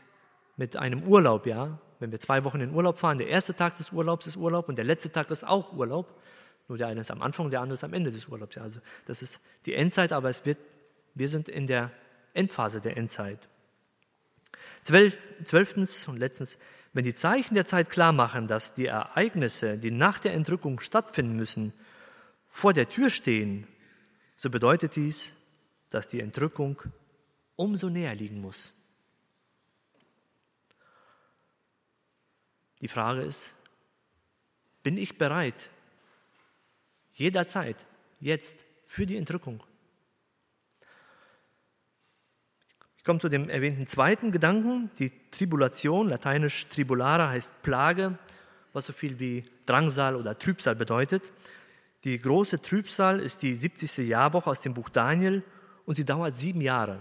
[0.57, 1.79] mit einem Urlaub, ja.
[1.99, 4.77] Wenn wir zwei Wochen in Urlaub fahren, der erste Tag des Urlaubs ist Urlaub und
[4.77, 6.21] der letzte Tag ist auch Urlaub.
[6.69, 8.59] Nur der eine ist am Anfang, der andere ist am Ende des Urlaubs.
[8.59, 10.59] Also das ist die Endzeit, aber es wird,
[11.15, 11.91] wir sind in der
[12.35, 13.49] Endphase der Endzeit.
[14.83, 16.59] Zwölf, zwölftens und letztens,
[16.97, 21.37] wenn die Zeichen der Zeit klar machen, dass die Ereignisse, die nach der Entrückung stattfinden
[21.37, 21.75] müssen,
[22.47, 23.67] vor der Tür stehen,
[24.35, 25.35] so bedeutet dies,
[25.91, 26.81] dass die Entrückung
[27.55, 28.73] umso näher liegen muss.
[32.81, 33.57] Die Frage ist,
[34.83, 35.69] bin ich bereit,
[37.13, 37.77] Jederzeit,
[38.21, 39.63] jetzt, für die Entrückung.
[42.96, 48.19] Ich komme zu dem erwähnten zweiten Gedanken, die Tribulation, lateinisch tribulare heißt Plage,
[48.75, 51.33] was so viel wie Drangsal oder Trübsal bedeutet.
[52.05, 54.09] Die große Trübsal ist die 70.
[54.09, 55.43] Jahrwoche aus dem Buch Daniel
[55.87, 56.99] und sie dauert sieben Jahre.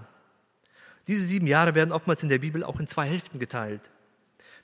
[1.08, 3.90] Diese sieben Jahre werden oftmals in der Bibel auch in zwei Hälften geteilt.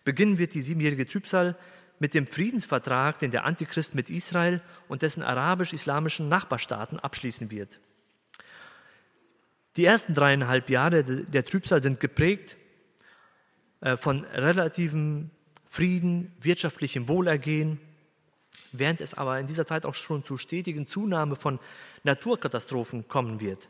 [0.03, 1.55] Beginnen wird die siebenjährige Trübsal
[1.99, 7.79] mit dem Friedensvertrag, den der Antichrist mit Israel und dessen arabisch-islamischen Nachbarstaaten abschließen wird.
[9.77, 12.57] Die ersten dreieinhalb Jahre der Trübsal sind geprägt
[13.79, 15.29] äh, von relativem
[15.65, 17.79] Frieden, wirtschaftlichem Wohlergehen,
[18.73, 21.59] während es aber in dieser Zeit auch schon zu stetigen Zunahme von
[22.03, 23.69] Naturkatastrophen kommen wird.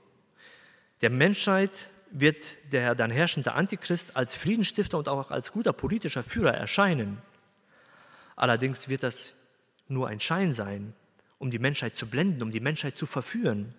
[1.02, 6.54] Der Menschheit wird der dann herrschende Antichrist als Friedensstifter und auch als guter politischer Führer
[6.54, 7.22] erscheinen.
[8.36, 9.34] Allerdings wird das
[9.88, 10.94] nur ein Schein sein,
[11.38, 13.74] um die Menschheit zu blenden, um die Menschheit zu verführen.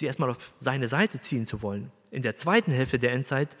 [0.00, 1.92] Sie erstmal auf seine Seite ziehen zu wollen.
[2.10, 3.56] In der zweiten Hälfte der Endzeit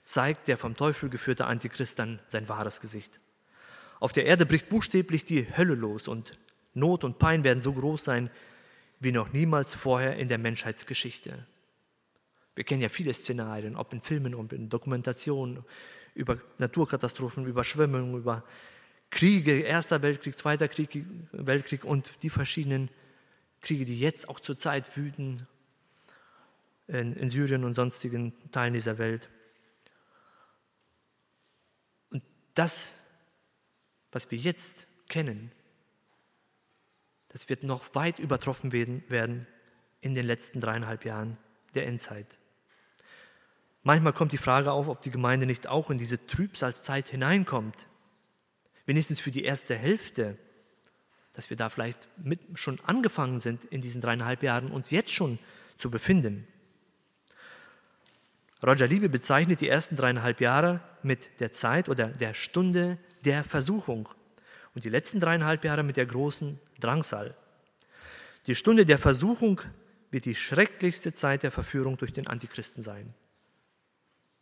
[0.00, 3.20] zeigt der vom Teufel geführte Antichrist dann sein wahres Gesicht.
[4.00, 6.38] Auf der Erde bricht buchstäblich die Hölle los und
[6.74, 8.30] Not und Pein werden so groß sein
[9.00, 11.46] wie noch niemals vorher in der Menschheitsgeschichte.
[12.54, 15.64] Wir kennen ja viele Szenarien, ob in Filmen und in Dokumentationen
[16.14, 18.44] über Naturkatastrophen, Überschwemmungen, über
[19.10, 22.90] Kriege, Erster Weltkrieg, Zweiter Krieg, Weltkrieg und die verschiedenen
[23.60, 25.46] Kriege, die jetzt auch zurzeit wüten
[26.86, 29.30] in, in Syrien und sonstigen Teilen dieser Welt.
[32.10, 32.22] Und
[32.54, 32.94] das,
[34.12, 35.52] was wir jetzt kennen,
[37.28, 39.46] das wird noch weit übertroffen werden
[40.00, 41.36] in den letzten dreieinhalb Jahren
[41.74, 42.38] der Endzeit.
[43.82, 47.88] Manchmal kommt die Frage auf, ob die Gemeinde nicht auch in diese Trübsalzeit hineinkommt.
[48.86, 50.38] Wenigstens für die erste Hälfte,
[51.32, 52.08] dass wir da vielleicht
[52.54, 55.38] schon angefangen sind, in diesen dreieinhalb Jahren uns jetzt schon
[55.76, 56.46] zu befinden.
[58.66, 64.08] Roger Liebe bezeichnet die ersten dreieinhalb Jahre mit der Zeit oder der Stunde der Versuchung
[64.74, 67.36] und die letzten dreieinhalb Jahre mit der großen Drangsal.
[68.46, 69.60] Die Stunde der Versuchung
[70.10, 73.12] wird die schrecklichste Zeit der Verführung durch den Antichristen sein,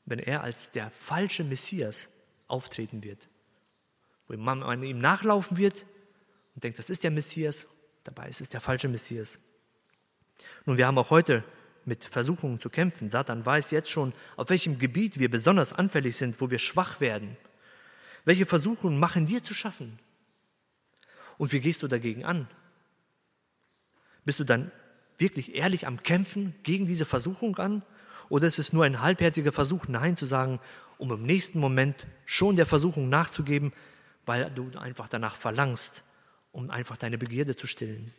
[0.05, 2.09] wenn er als der falsche Messias
[2.47, 3.29] auftreten wird,
[4.29, 5.85] wo man ihm nachlaufen wird
[6.55, 7.67] und denkt, das ist der Messias,
[8.05, 9.41] dabei ist es der falsche Messias.
[10.65, 11.43] Nun, wir haben auch heute
[11.87, 13.11] mit Versuchungen zu kämpfen.
[13.11, 17.37] Satan weiß jetzt schon, auf welchem Gebiet wir besonders anfällig sind, wo wir schwach werden.
[18.25, 19.99] Welche Versuchungen machen dir zu schaffen?
[21.38, 22.49] Und wie gehst du dagegen an?
[24.25, 24.71] Bist du dann
[25.18, 27.83] wirklich ehrlich am Kämpfen gegen diese Versuchung an?
[28.29, 30.61] Oder ist es nur ein halbherziger Versuch, Nein zu sagen,
[30.99, 33.73] um im nächsten Moment schon der Versuchung nachzugeben,
[34.25, 36.05] weil du einfach danach verlangst,
[36.53, 38.12] um einfach deine Begierde zu stillen?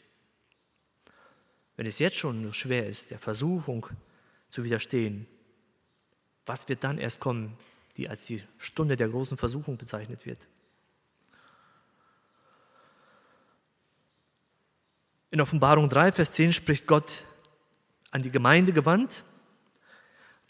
[1.75, 3.87] Wenn es jetzt schon schwer ist, der Versuchung
[4.49, 5.27] zu widerstehen,
[6.45, 7.57] was wird dann erst kommen,
[7.97, 10.47] die als die Stunde der großen Versuchung bezeichnet wird?
[15.31, 17.25] In Offenbarung 3, Vers 10 spricht Gott
[18.11, 19.23] an die Gemeinde gewandt,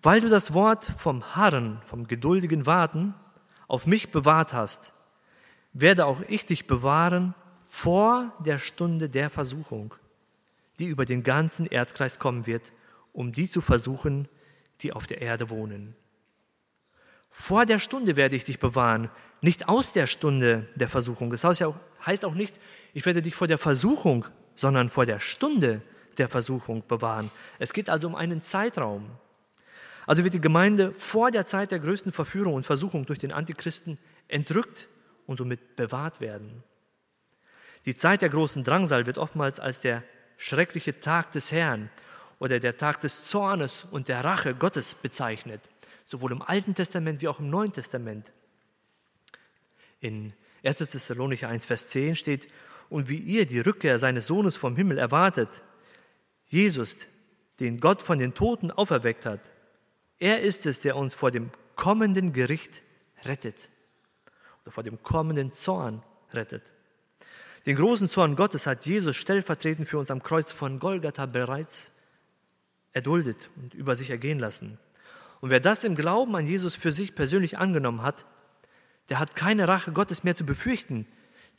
[0.02, 3.14] weil du das Wort vom Harren, vom geduldigen Warten
[3.70, 4.92] auf mich bewahrt hast,
[5.72, 9.96] werde auch ich dich bewahren vor der Stunde der Versuchung,
[10.80, 12.72] die über den ganzen Erdkreis kommen wird,
[13.12, 14.28] um die zu versuchen,
[14.82, 15.96] die auf der Erde wohnen.
[17.30, 19.10] Vor der Stunde werde ich dich bewahren,
[19.42, 21.32] nicht aus der Stunde der Versuchung.
[21.32, 22.60] Das heißt auch nicht,
[22.94, 25.82] ich werde dich vor der Versuchung sondern vor der Stunde
[26.18, 27.32] der Versuchung bewahren.
[27.60, 29.10] Es geht also um einen Zeitraum.
[30.06, 33.98] Also wird die Gemeinde vor der Zeit der größten Verführung und Versuchung durch den Antichristen
[34.28, 34.90] entrückt
[35.26, 36.64] und somit bewahrt werden.
[37.86, 40.04] Die Zeit der großen Drangsal wird oftmals als der
[40.43, 41.89] schreckliche Tag des Herrn
[42.38, 45.62] oder der Tag des Zornes und der Rache Gottes bezeichnet,
[46.03, 48.29] sowohl im Alten Testament wie auch im Neuen Testament.
[50.01, 50.34] In
[50.65, 50.75] 1.
[50.79, 52.49] Thessalonicher 1, Vers 10 steht,
[52.89, 55.63] und wie ihr die Rückkehr seines Sohnes vom Himmel erwartet.
[56.47, 57.08] Jesus,
[57.62, 59.39] den Gott von den Toten auferweckt hat,
[60.19, 62.82] er ist es, der uns vor dem kommenden Gericht
[63.23, 63.69] rettet
[64.62, 66.03] oder vor dem kommenden Zorn
[66.34, 66.73] rettet.
[67.65, 71.93] Den großen Zorn Gottes hat Jesus stellvertretend für uns am Kreuz von Golgatha bereits
[72.91, 74.78] erduldet und über sich ergehen lassen.
[75.39, 78.26] Und wer das im Glauben an Jesus für sich persönlich angenommen hat,
[79.10, 81.06] der hat keine Rache Gottes mehr zu befürchten,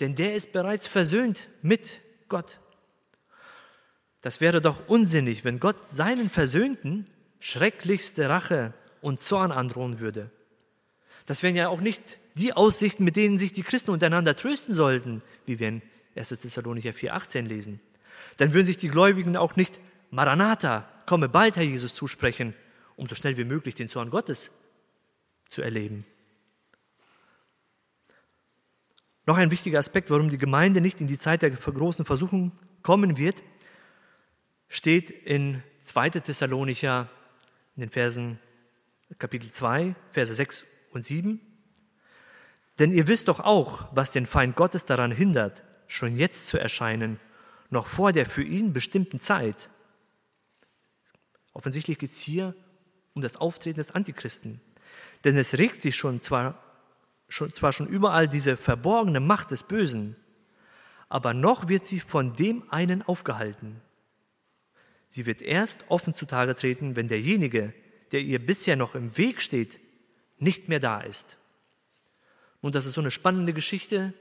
[0.01, 2.61] denn der ist bereits versöhnt mit Gott.
[4.21, 7.07] Das wäre doch unsinnig, wenn Gott seinen Versöhnten
[7.41, 10.31] schrecklichste Rache und Zorn androhen würde.
[11.27, 15.23] Das wären ja auch nicht die Aussichten, mit denen sich die Christen untereinander trösten sollten,
[15.47, 15.83] wie wir in
[16.17, 16.29] 1.
[16.29, 17.81] Thessalonicher 4,18 lesen.
[18.37, 22.55] Dann würden sich die Gläubigen auch nicht Maranatha, komme bald, Herr Jesus, zusprechen,
[22.97, 24.53] um so schnell wie möglich den Zorn Gottes
[25.49, 26.07] zu erleben.
[29.27, 33.17] Noch ein wichtiger Aspekt, warum die Gemeinde nicht in die Zeit der großen Versuchung kommen
[33.17, 33.43] wird,
[34.69, 36.11] steht in 2.
[36.11, 37.09] Thessalonicher
[37.77, 38.39] in den Versen
[39.19, 41.41] Kapitel 2, Verse 6 und 7.
[42.79, 47.21] Denn ihr wisst doch auch, was den Feind Gottes daran hindert, schon jetzt zu erscheinen,
[47.71, 49.71] noch vor der für ihn bestimmten Zeit.
[51.53, 52.55] Offensichtlich geht es hier
[53.15, 54.61] um das Auftreten des Antichristen.
[55.25, 56.61] Denn es regt sich schon zwar
[57.29, 60.17] schon, zwar schon überall diese verborgene Macht des Bösen,
[61.09, 63.81] aber noch wird sie von dem einen aufgehalten.
[65.09, 67.73] Sie wird erst offen zutage treten, wenn derjenige,
[68.13, 69.79] der ihr bisher noch im Weg steht,
[70.39, 71.39] nicht mehr da ist.
[72.63, 74.15] Nun, das ist so eine spannende Geschichte.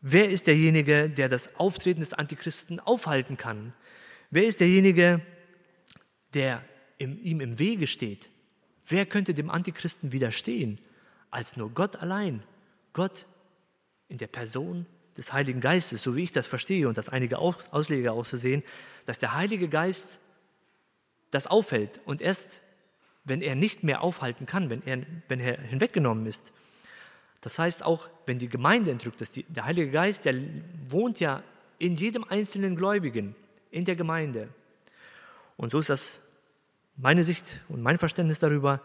[0.00, 3.74] Wer ist derjenige, der das Auftreten des Antichristen aufhalten kann?
[4.30, 5.20] Wer ist derjenige,
[6.34, 6.64] der
[7.00, 8.28] ihm im Wege steht.
[8.86, 10.80] Wer könnte dem Antichristen widerstehen,
[11.30, 12.42] als nur Gott allein?
[12.92, 13.26] Gott
[14.08, 14.86] in der Person
[15.16, 18.62] des Heiligen Geistes, so wie ich das verstehe und das einige Ausleger auch so sehen,
[19.06, 20.18] dass der Heilige Geist
[21.30, 22.60] das aufhält und erst
[23.24, 26.52] wenn er nicht mehr aufhalten kann, wenn er, wenn er hinweggenommen ist.
[27.42, 30.36] Das heißt auch, wenn die Gemeinde entrückt ist, die, der Heilige Geist, der
[30.86, 31.42] wohnt ja
[31.78, 33.34] in jedem einzelnen Gläubigen,
[33.72, 34.50] in der Gemeinde.
[35.56, 36.20] Und so ist das
[36.96, 38.82] meine Sicht und mein Verständnis darüber,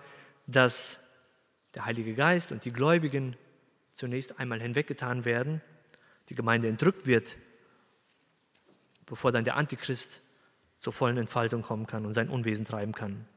[0.48, 1.00] dass
[1.76, 3.36] der Heilige Geist und die Gläubigen
[3.94, 5.62] zunächst einmal hinweggetan werden,
[6.30, 7.38] die Gemeinde entrückt wird,
[9.06, 10.22] bevor dann der Antichrist
[10.80, 13.28] zur vollen Entfaltung kommen kann und sein Unwesen treiben kann.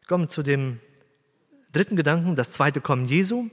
[0.00, 0.80] Ich komme zu dem
[1.76, 3.50] dritten Gedanken, das zweite Kommen Jesu.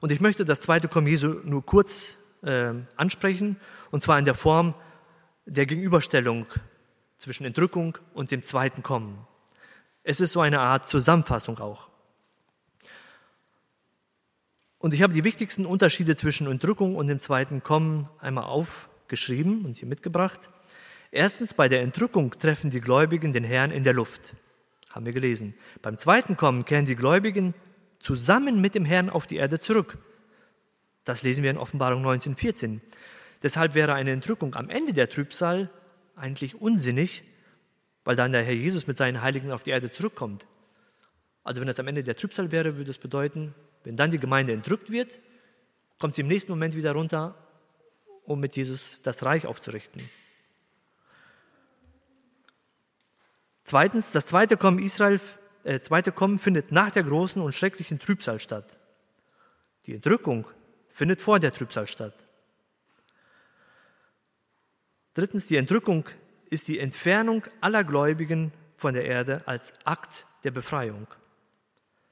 [0.00, 3.56] Und ich möchte das zweite Kommen Jesu nur kurz äh, ansprechen,
[3.90, 4.74] und zwar in der Form
[5.44, 6.46] der Gegenüberstellung
[7.18, 9.26] zwischen Entrückung und dem zweiten Kommen.
[10.02, 11.88] Es ist so eine Art Zusammenfassung auch.
[14.78, 19.76] Und ich habe die wichtigsten Unterschiede zwischen Entrückung und dem zweiten Kommen einmal aufgeschrieben und
[19.76, 20.48] hier mitgebracht.
[21.10, 24.34] Erstens, bei der Entrückung treffen die Gläubigen den Herrn in der Luft
[24.96, 25.54] haben wir gelesen.
[25.82, 27.54] Beim zweiten Kommen kehren die Gläubigen
[28.06, 29.98] zusammen mit dem Herrn auf die Erde zurück.
[31.02, 32.78] Das lesen wir in Offenbarung 19,14.
[33.42, 35.70] Deshalb wäre eine Entrückung am Ende der Trübsal
[36.14, 37.24] eigentlich unsinnig,
[38.04, 40.46] weil dann der Herr Jesus mit seinen Heiligen auf die Erde zurückkommt.
[41.42, 44.52] Also wenn das am Ende der Trübsal wäre, würde es bedeuten, wenn dann die Gemeinde
[44.52, 45.18] entrückt wird,
[45.98, 47.34] kommt sie im nächsten Moment wieder runter,
[48.22, 50.00] um mit Jesus das Reich aufzurichten.
[53.64, 55.20] Zweitens, das zweite Kommen Israel,
[55.66, 58.78] äh, zweite Kommen findet nach der großen und schrecklichen Trübsal statt.
[59.86, 60.46] Die Entrückung
[60.88, 62.14] findet vor der Trübsal statt.
[65.14, 66.04] Drittens, die Entrückung
[66.50, 71.08] ist die Entfernung aller Gläubigen von der Erde als Akt der Befreiung.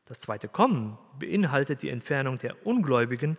[0.07, 3.37] Das zweite Kommen beinhaltet die Entfernung der Ungläubigen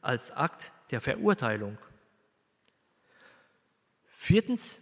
[0.00, 1.76] als Akt der Verurteilung.
[4.06, 4.80] Viertens,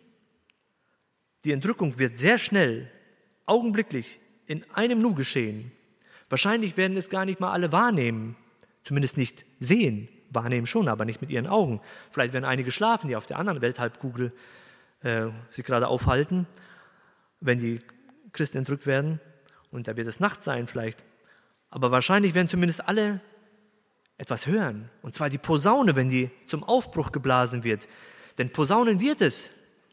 [1.44, 2.90] die Entrückung wird sehr schnell,
[3.46, 5.72] augenblicklich, in einem Nu geschehen.
[6.28, 8.36] Wahrscheinlich werden es gar nicht mal alle wahrnehmen,
[8.82, 11.80] zumindest nicht sehen, wahrnehmen schon, aber nicht mit ihren Augen.
[12.10, 14.32] Vielleicht werden einige schlafen, die auf der anderen Welthalbkugel
[15.02, 16.46] äh, sich gerade aufhalten,
[17.40, 17.80] wenn die
[18.32, 19.20] Christen entrückt werden.
[19.70, 21.04] Und da wird es Nacht sein vielleicht.
[21.70, 23.20] Aber wahrscheinlich werden zumindest alle
[24.18, 24.88] etwas hören.
[25.02, 27.88] Und zwar die Posaune, wenn die zum Aufbruch geblasen wird.
[28.38, 29.50] Denn Posaunen wird es,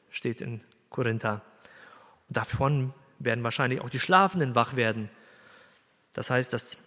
[0.09, 1.41] steht in Korinther.
[2.27, 2.93] Und davon
[3.25, 5.09] werden wahrscheinlich auch die Schlafenden wach werden.
[6.13, 6.77] Das heißt, dass,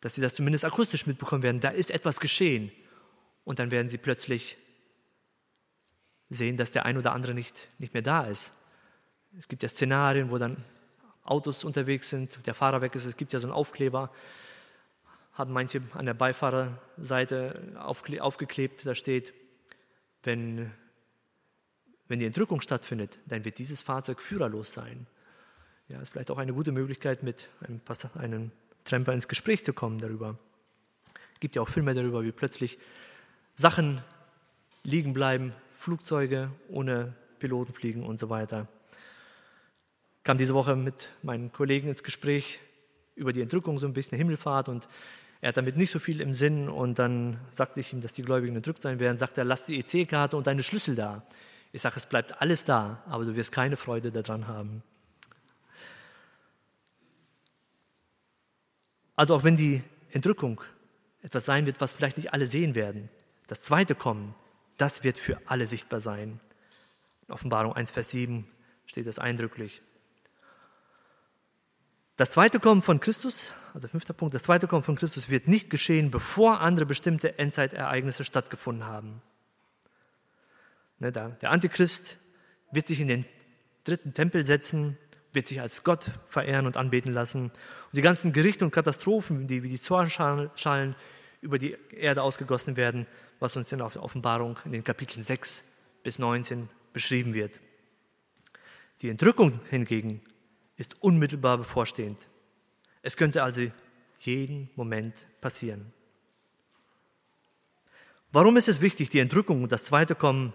[0.00, 1.60] dass sie das zumindest akustisch mitbekommen werden.
[1.60, 2.72] Da ist etwas geschehen.
[3.44, 4.56] Und dann werden sie plötzlich
[6.30, 8.52] sehen, dass der ein oder andere nicht, nicht mehr da ist.
[9.38, 10.64] Es gibt ja Szenarien, wo dann
[11.24, 13.04] Autos unterwegs sind, der Fahrer weg ist.
[13.04, 14.10] Es gibt ja so einen Aufkleber,
[15.32, 19.32] haben manche an der Beifahrerseite aufgeklebt, da steht,
[20.22, 20.72] wenn
[22.08, 25.06] wenn die Entrückung stattfindet, dann wird dieses Fahrzeug führerlos sein.
[25.88, 27.80] Ja, ist vielleicht auch eine gute Möglichkeit, mit einem,
[28.14, 28.50] einem
[28.84, 30.38] Tramper ins Gespräch zu kommen darüber.
[31.34, 32.78] Es gibt ja auch Filme darüber, wie plötzlich
[33.54, 34.00] Sachen
[34.84, 38.68] liegen bleiben, Flugzeuge ohne Piloten fliegen und so weiter.
[40.18, 42.60] Ich kam diese Woche mit meinen Kollegen ins Gespräch
[43.14, 44.88] über die Entrückung, so ein bisschen Himmelfahrt und
[45.40, 48.22] er hat damit nicht so viel im Sinn und dann sagte ich ihm, dass die
[48.22, 51.26] Gläubigen entrückt sein werden, sagt er, lass die EC-Karte und deine Schlüssel da.
[51.72, 54.82] Ich sage, es bleibt alles da, aber du wirst keine Freude daran haben.
[59.16, 60.60] Also auch wenn die Entrückung
[61.22, 63.08] etwas sein wird, was vielleicht nicht alle sehen werden,
[63.46, 64.34] das zweite Kommen,
[64.76, 66.40] das wird für alle sichtbar sein.
[67.26, 68.46] In Offenbarung 1, Vers 7
[68.86, 69.82] steht das eindrücklich.
[72.16, 75.70] Das zweite Kommen von Christus, also fünfter Punkt, das zweite Kommen von Christus wird nicht
[75.70, 79.22] geschehen, bevor andere bestimmte Endzeitereignisse stattgefunden haben.
[81.02, 82.18] Ne, der Antichrist
[82.70, 83.24] wird sich in den
[83.82, 84.96] dritten Tempel setzen,
[85.32, 87.46] wird sich als Gott verehren und anbeten lassen.
[87.46, 87.52] Und
[87.92, 90.94] die ganzen Gerichte und Katastrophen, die wie die Zornschalen
[91.40, 93.08] über die Erde ausgegossen werden,
[93.40, 95.72] was uns in der Offenbarung in den Kapiteln 6
[96.04, 97.58] bis 19 beschrieben wird.
[99.00, 100.20] Die Entrückung hingegen
[100.76, 102.28] ist unmittelbar bevorstehend.
[103.02, 103.62] Es könnte also
[104.18, 105.92] jeden Moment passieren.
[108.30, 110.52] Warum ist es wichtig, die Entrückung und das zweite Kommen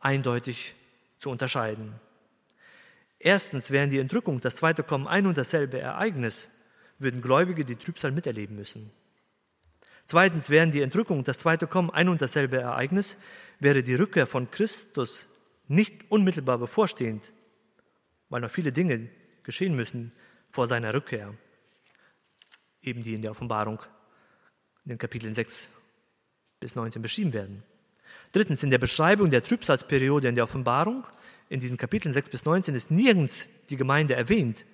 [0.00, 0.74] eindeutig
[1.18, 1.94] zu unterscheiden.
[3.18, 6.50] Erstens wären die Entrückung, das zweite Kommen ein und dasselbe Ereignis,
[6.98, 8.90] würden Gläubige die Trübsal miterleben müssen.
[10.06, 13.16] Zweitens wären die Entrückung, das zweite Kommen ein und dasselbe Ereignis,
[13.58, 15.28] wäre die Rückkehr von Christus
[15.68, 17.32] nicht unmittelbar bevorstehend,
[18.28, 19.08] weil noch viele Dinge
[19.42, 20.12] geschehen müssen
[20.50, 21.34] vor seiner Rückkehr,
[22.82, 23.82] eben die in der Offenbarung
[24.84, 25.70] in den Kapiteln 6
[26.60, 27.62] bis 19 beschrieben werden.
[28.36, 31.06] Drittens, in der Beschreibung der Trübsalsperiode in der Offenbarung,
[31.48, 34.66] in diesen Kapiteln 6 bis 19, ist nirgends die Gemeinde erwähnt.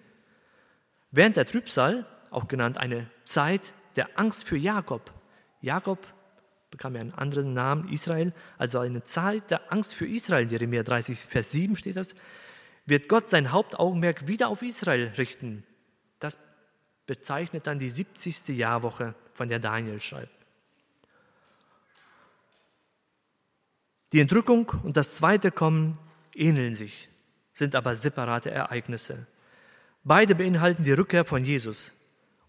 [1.12, 5.12] Während der Trübsal, auch genannt eine Zeit der Angst für Jakob,
[5.60, 6.12] Jakob
[6.72, 11.18] bekam ja einen anderen Namen, Israel, also eine Zeit der Angst für Israel, Jeremia 30,
[11.18, 12.16] Vers 7 steht das,
[12.84, 15.62] wird Gott sein Hauptaugenmerk wieder auf Israel richten.
[16.18, 16.36] Das
[17.06, 18.48] bezeichnet dann die 70.
[18.58, 20.41] Jahrwoche, von der Daniel schreibt.
[24.12, 25.98] Die Entrückung und das zweite Kommen
[26.34, 27.08] ähneln sich,
[27.54, 29.26] sind aber separate Ereignisse.
[30.04, 31.94] Beide beinhalten die Rückkehr von Jesus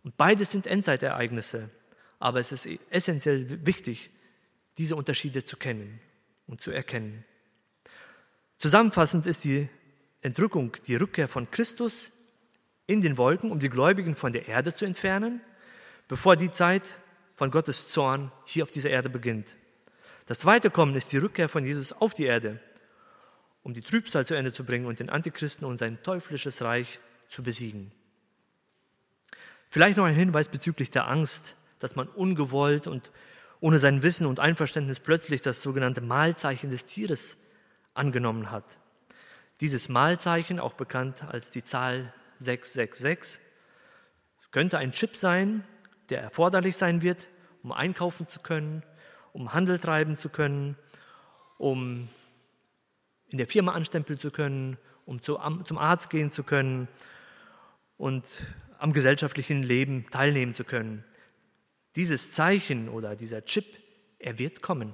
[0.04, 1.70] und beide sind Endzeitereignisse.
[2.20, 4.10] Aber es ist essentiell wichtig,
[4.78, 6.00] diese Unterschiede zu kennen
[6.48, 7.24] und zu erkennen.
[8.58, 9.70] Zusammenfassend ist die
[10.22, 12.12] Entrückung die Rückkehr von Christus
[12.88, 15.42] in den Wolken, um die Gläubigen von der Erde zu entfernen,
[16.08, 16.98] bevor die Zeit
[17.36, 19.56] von Gottes Zorn hier auf dieser Erde beginnt.
[20.26, 22.60] Das zweite Kommen ist die Rückkehr von Jesus auf die Erde,
[23.62, 27.44] um die Trübsal zu Ende zu bringen und den Antichristen und sein teuflisches Reich zu
[27.44, 27.92] besiegen.
[29.70, 33.12] Vielleicht noch ein Hinweis bezüglich der Angst, dass man ungewollt und
[33.60, 37.38] ohne sein Wissen und Einverständnis plötzlich das sogenannte Mahlzeichen des Tieres
[37.94, 38.66] angenommen hat.
[39.62, 43.42] Dieses Mahlzeichen, auch bekannt als die Zahl 666,
[44.52, 45.64] könnte ein Chip sein,
[46.10, 47.28] der erforderlich sein wird,
[47.64, 48.84] um einkaufen zu können,
[49.34, 50.78] um Handel treiben zu können,
[51.58, 52.08] um
[53.30, 56.88] in der Firma anstempeln zu können, um zum Arzt gehen zu können
[57.98, 58.26] und
[58.78, 61.04] am gesellschaftlichen Leben teilnehmen zu können.
[61.96, 63.66] Dieses Zeichen oder dieser Chip,
[64.20, 64.94] er wird kommen.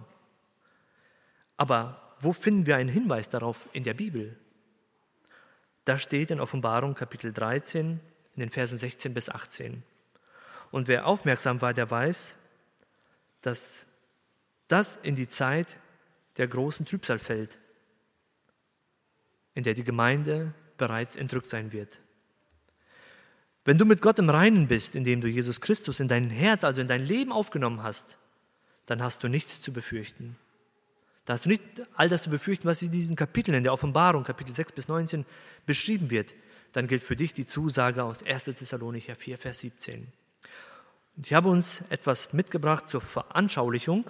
[1.58, 4.38] Aber wo finden wir einen Hinweis darauf in der Bibel?
[5.86, 8.00] Da steht in Offenbarung Kapitel 13
[8.36, 9.84] in den Versen 16 bis 18.
[10.72, 12.38] Und wer aufmerksam war, der weiß,
[13.42, 13.89] dass
[14.70, 15.78] das in die Zeit
[16.38, 17.60] der großen Trübsal fällt,
[19.56, 22.00] in der die Gemeinde bereits entrückt sein wird.
[23.66, 26.82] Wenn du mit Gott im Reinen bist, indem du Jesus Christus in dein Herz, also
[26.82, 28.18] in dein Leben aufgenommen hast,
[28.86, 30.38] dann hast du nichts zu befürchten.
[31.26, 31.62] Da hast du nicht
[31.94, 35.26] all das zu befürchten, was in diesen Kapiteln in der Offenbarung, Kapitel 6 bis 19,
[35.66, 36.34] beschrieben wird.
[36.72, 38.46] Dann gilt für dich die Zusage aus 1.
[38.46, 40.08] Thessalonicher 4, Vers 17.
[41.18, 44.10] Und ich habe uns etwas mitgebracht zur Veranschaulichung.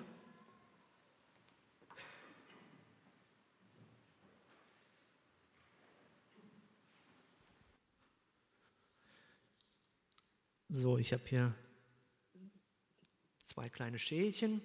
[10.71, 11.55] So, ich habe hier
[13.39, 14.61] zwei kleine Schälchen.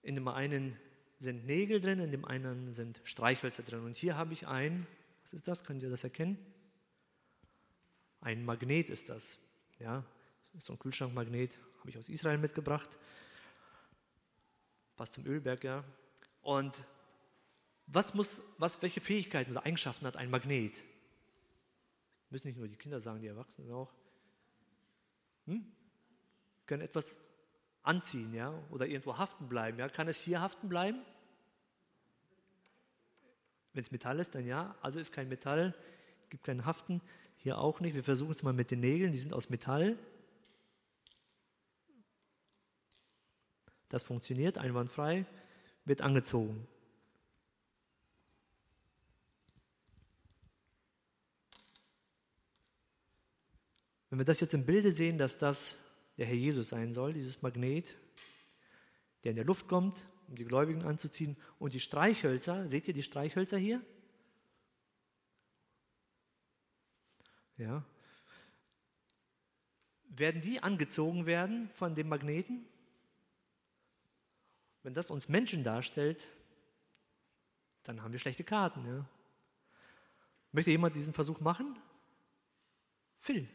[0.00, 0.74] In dem einen
[1.18, 3.84] sind Nägel drin, in dem einen sind Streichhölzer drin.
[3.84, 4.86] Und hier habe ich ein,
[5.22, 5.64] was ist das?
[5.64, 6.38] Könnt ihr das erkennen?
[8.22, 9.38] Ein Magnet ist das.
[9.78, 10.02] Ja,
[10.58, 12.88] so ein Kühlschrankmagnet habe ich aus Israel mitgebracht.
[14.96, 15.84] Passt zum Ölberg, ja.
[16.40, 16.74] Und
[17.86, 20.82] was muss, was, welche Fähigkeiten oder Eigenschaften hat ein Magnet?
[22.30, 23.92] Müssen nicht nur die Kinder sagen, die Erwachsenen auch
[25.48, 25.66] hm?
[26.66, 27.20] können etwas
[27.82, 29.78] anziehen, ja, oder irgendwo haften bleiben.
[29.78, 29.88] Ja.
[29.88, 31.00] Kann es hier haften bleiben?
[33.72, 34.76] Wenn es Metall ist, dann ja.
[34.82, 35.74] Also ist kein Metall,
[36.28, 37.00] gibt kein Haften.
[37.38, 37.94] Hier auch nicht.
[37.94, 39.98] Wir versuchen es mal mit den Nägeln, die sind aus Metall.
[43.88, 45.24] Das funktioniert einwandfrei,
[45.84, 46.66] wird angezogen.
[54.18, 55.78] Wenn wir das jetzt im Bilde sehen, dass das
[56.16, 57.94] der Herr Jesus sein soll, dieses Magnet,
[59.22, 63.04] der in der Luft kommt, um die Gläubigen anzuziehen, und die Streichhölzer, seht ihr die
[63.04, 63.80] Streichhölzer hier?
[67.58, 67.84] Ja.
[70.08, 72.66] Werden die angezogen werden von dem Magneten?
[74.82, 76.26] Wenn das uns Menschen darstellt,
[77.84, 78.84] dann haben wir schlechte Karten.
[78.84, 79.08] Ja.
[80.50, 81.78] Möchte jemand diesen Versuch machen?
[83.18, 83.48] Phil.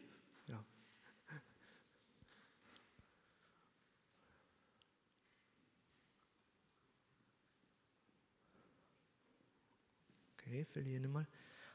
[10.53, 11.27] Okay, verliere mal.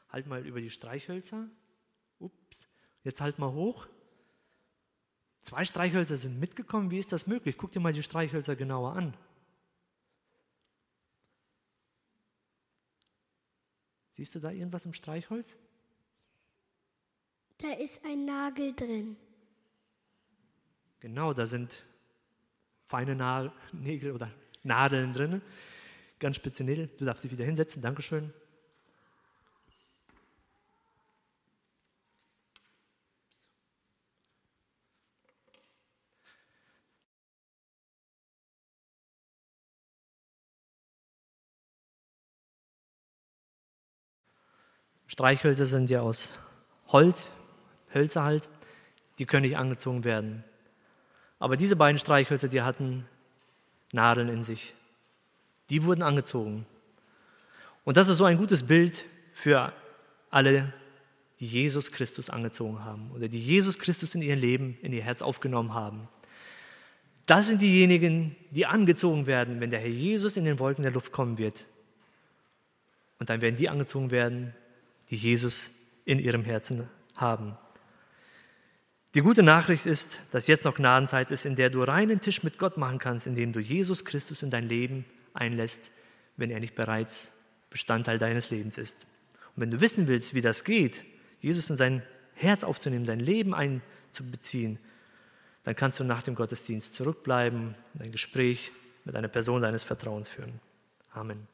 [0.07, 1.49] Halt mal über die Streichhölzer.
[2.17, 2.69] Ups.
[3.03, 3.87] Jetzt halt mal hoch.
[5.41, 6.89] Zwei Streichhölzer sind mitgekommen.
[6.89, 7.57] Wie ist das möglich?
[7.57, 9.17] Guck dir mal die Streichhölzer genauer an.
[14.11, 15.57] Siehst du da irgendwas im Streichholz?
[17.57, 19.17] Da ist ein Nagel drin.
[21.01, 21.83] Genau, da sind
[22.85, 24.31] feine Nägel oder
[24.63, 25.41] Nadeln drin.
[26.19, 26.87] Ganz spitze Nägel.
[26.97, 27.81] Du darfst dich wieder hinsetzen.
[27.81, 28.33] Dankeschön.
[45.09, 46.33] Streichhölzer sind ja aus
[46.87, 47.25] Holz,
[47.93, 48.47] Hölzer halt,
[49.17, 50.43] die können nicht angezogen werden.
[51.39, 53.07] Aber diese beiden Streichhölzer, die hatten
[53.91, 54.75] Nadeln in sich.
[55.71, 56.67] Die wurden angezogen.
[57.85, 59.73] Und das ist so ein gutes Bild für
[60.29, 60.73] alle,
[61.39, 65.23] die Jesus Christus angezogen haben oder die Jesus Christus in ihr Leben, in ihr Herz
[65.23, 66.07] aufgenommen haben.
[67.25, 71.11] Das sind diejenigen, die angezogen werden, wenn der Herr Jesus in den Wolken der Luft
[71.11, 71.65] kommen wird.
[73.17, 74.53] Und dann werden die angezogen werden,
[75.09, 75.71] die Jesus
[76.05, 77.57] in ihrem Herzen haben.
[79.15, 82.59] Die gute Nachricht ist, dass jetzt noch Gnadenzeit ist, in der du reinen Tisch mit
[82.59, 85.89] Gott machen kannst, indem du Jesus Christus in dein Leben einlässt,
[86.37, 87.31] wenn er nicht bereits
[87.71, 89.07] Bestandteil deines Lebens ist.
[89.55, 91.03] Und wenn du wissen willst, wie das geht,
[91.41, 92.03] Jesus in sein
[92.35, 94.77] Herz aufzunehmen, dein Leben einzubeziehen,
[95.63, 98.71] dann kannst du nach dem Gottesdienst zurückbleiben und ein Gespräch
[99.05, 100.59] mit einer Person deines Vertrauens führen.
[101.11, 101.47] Amen.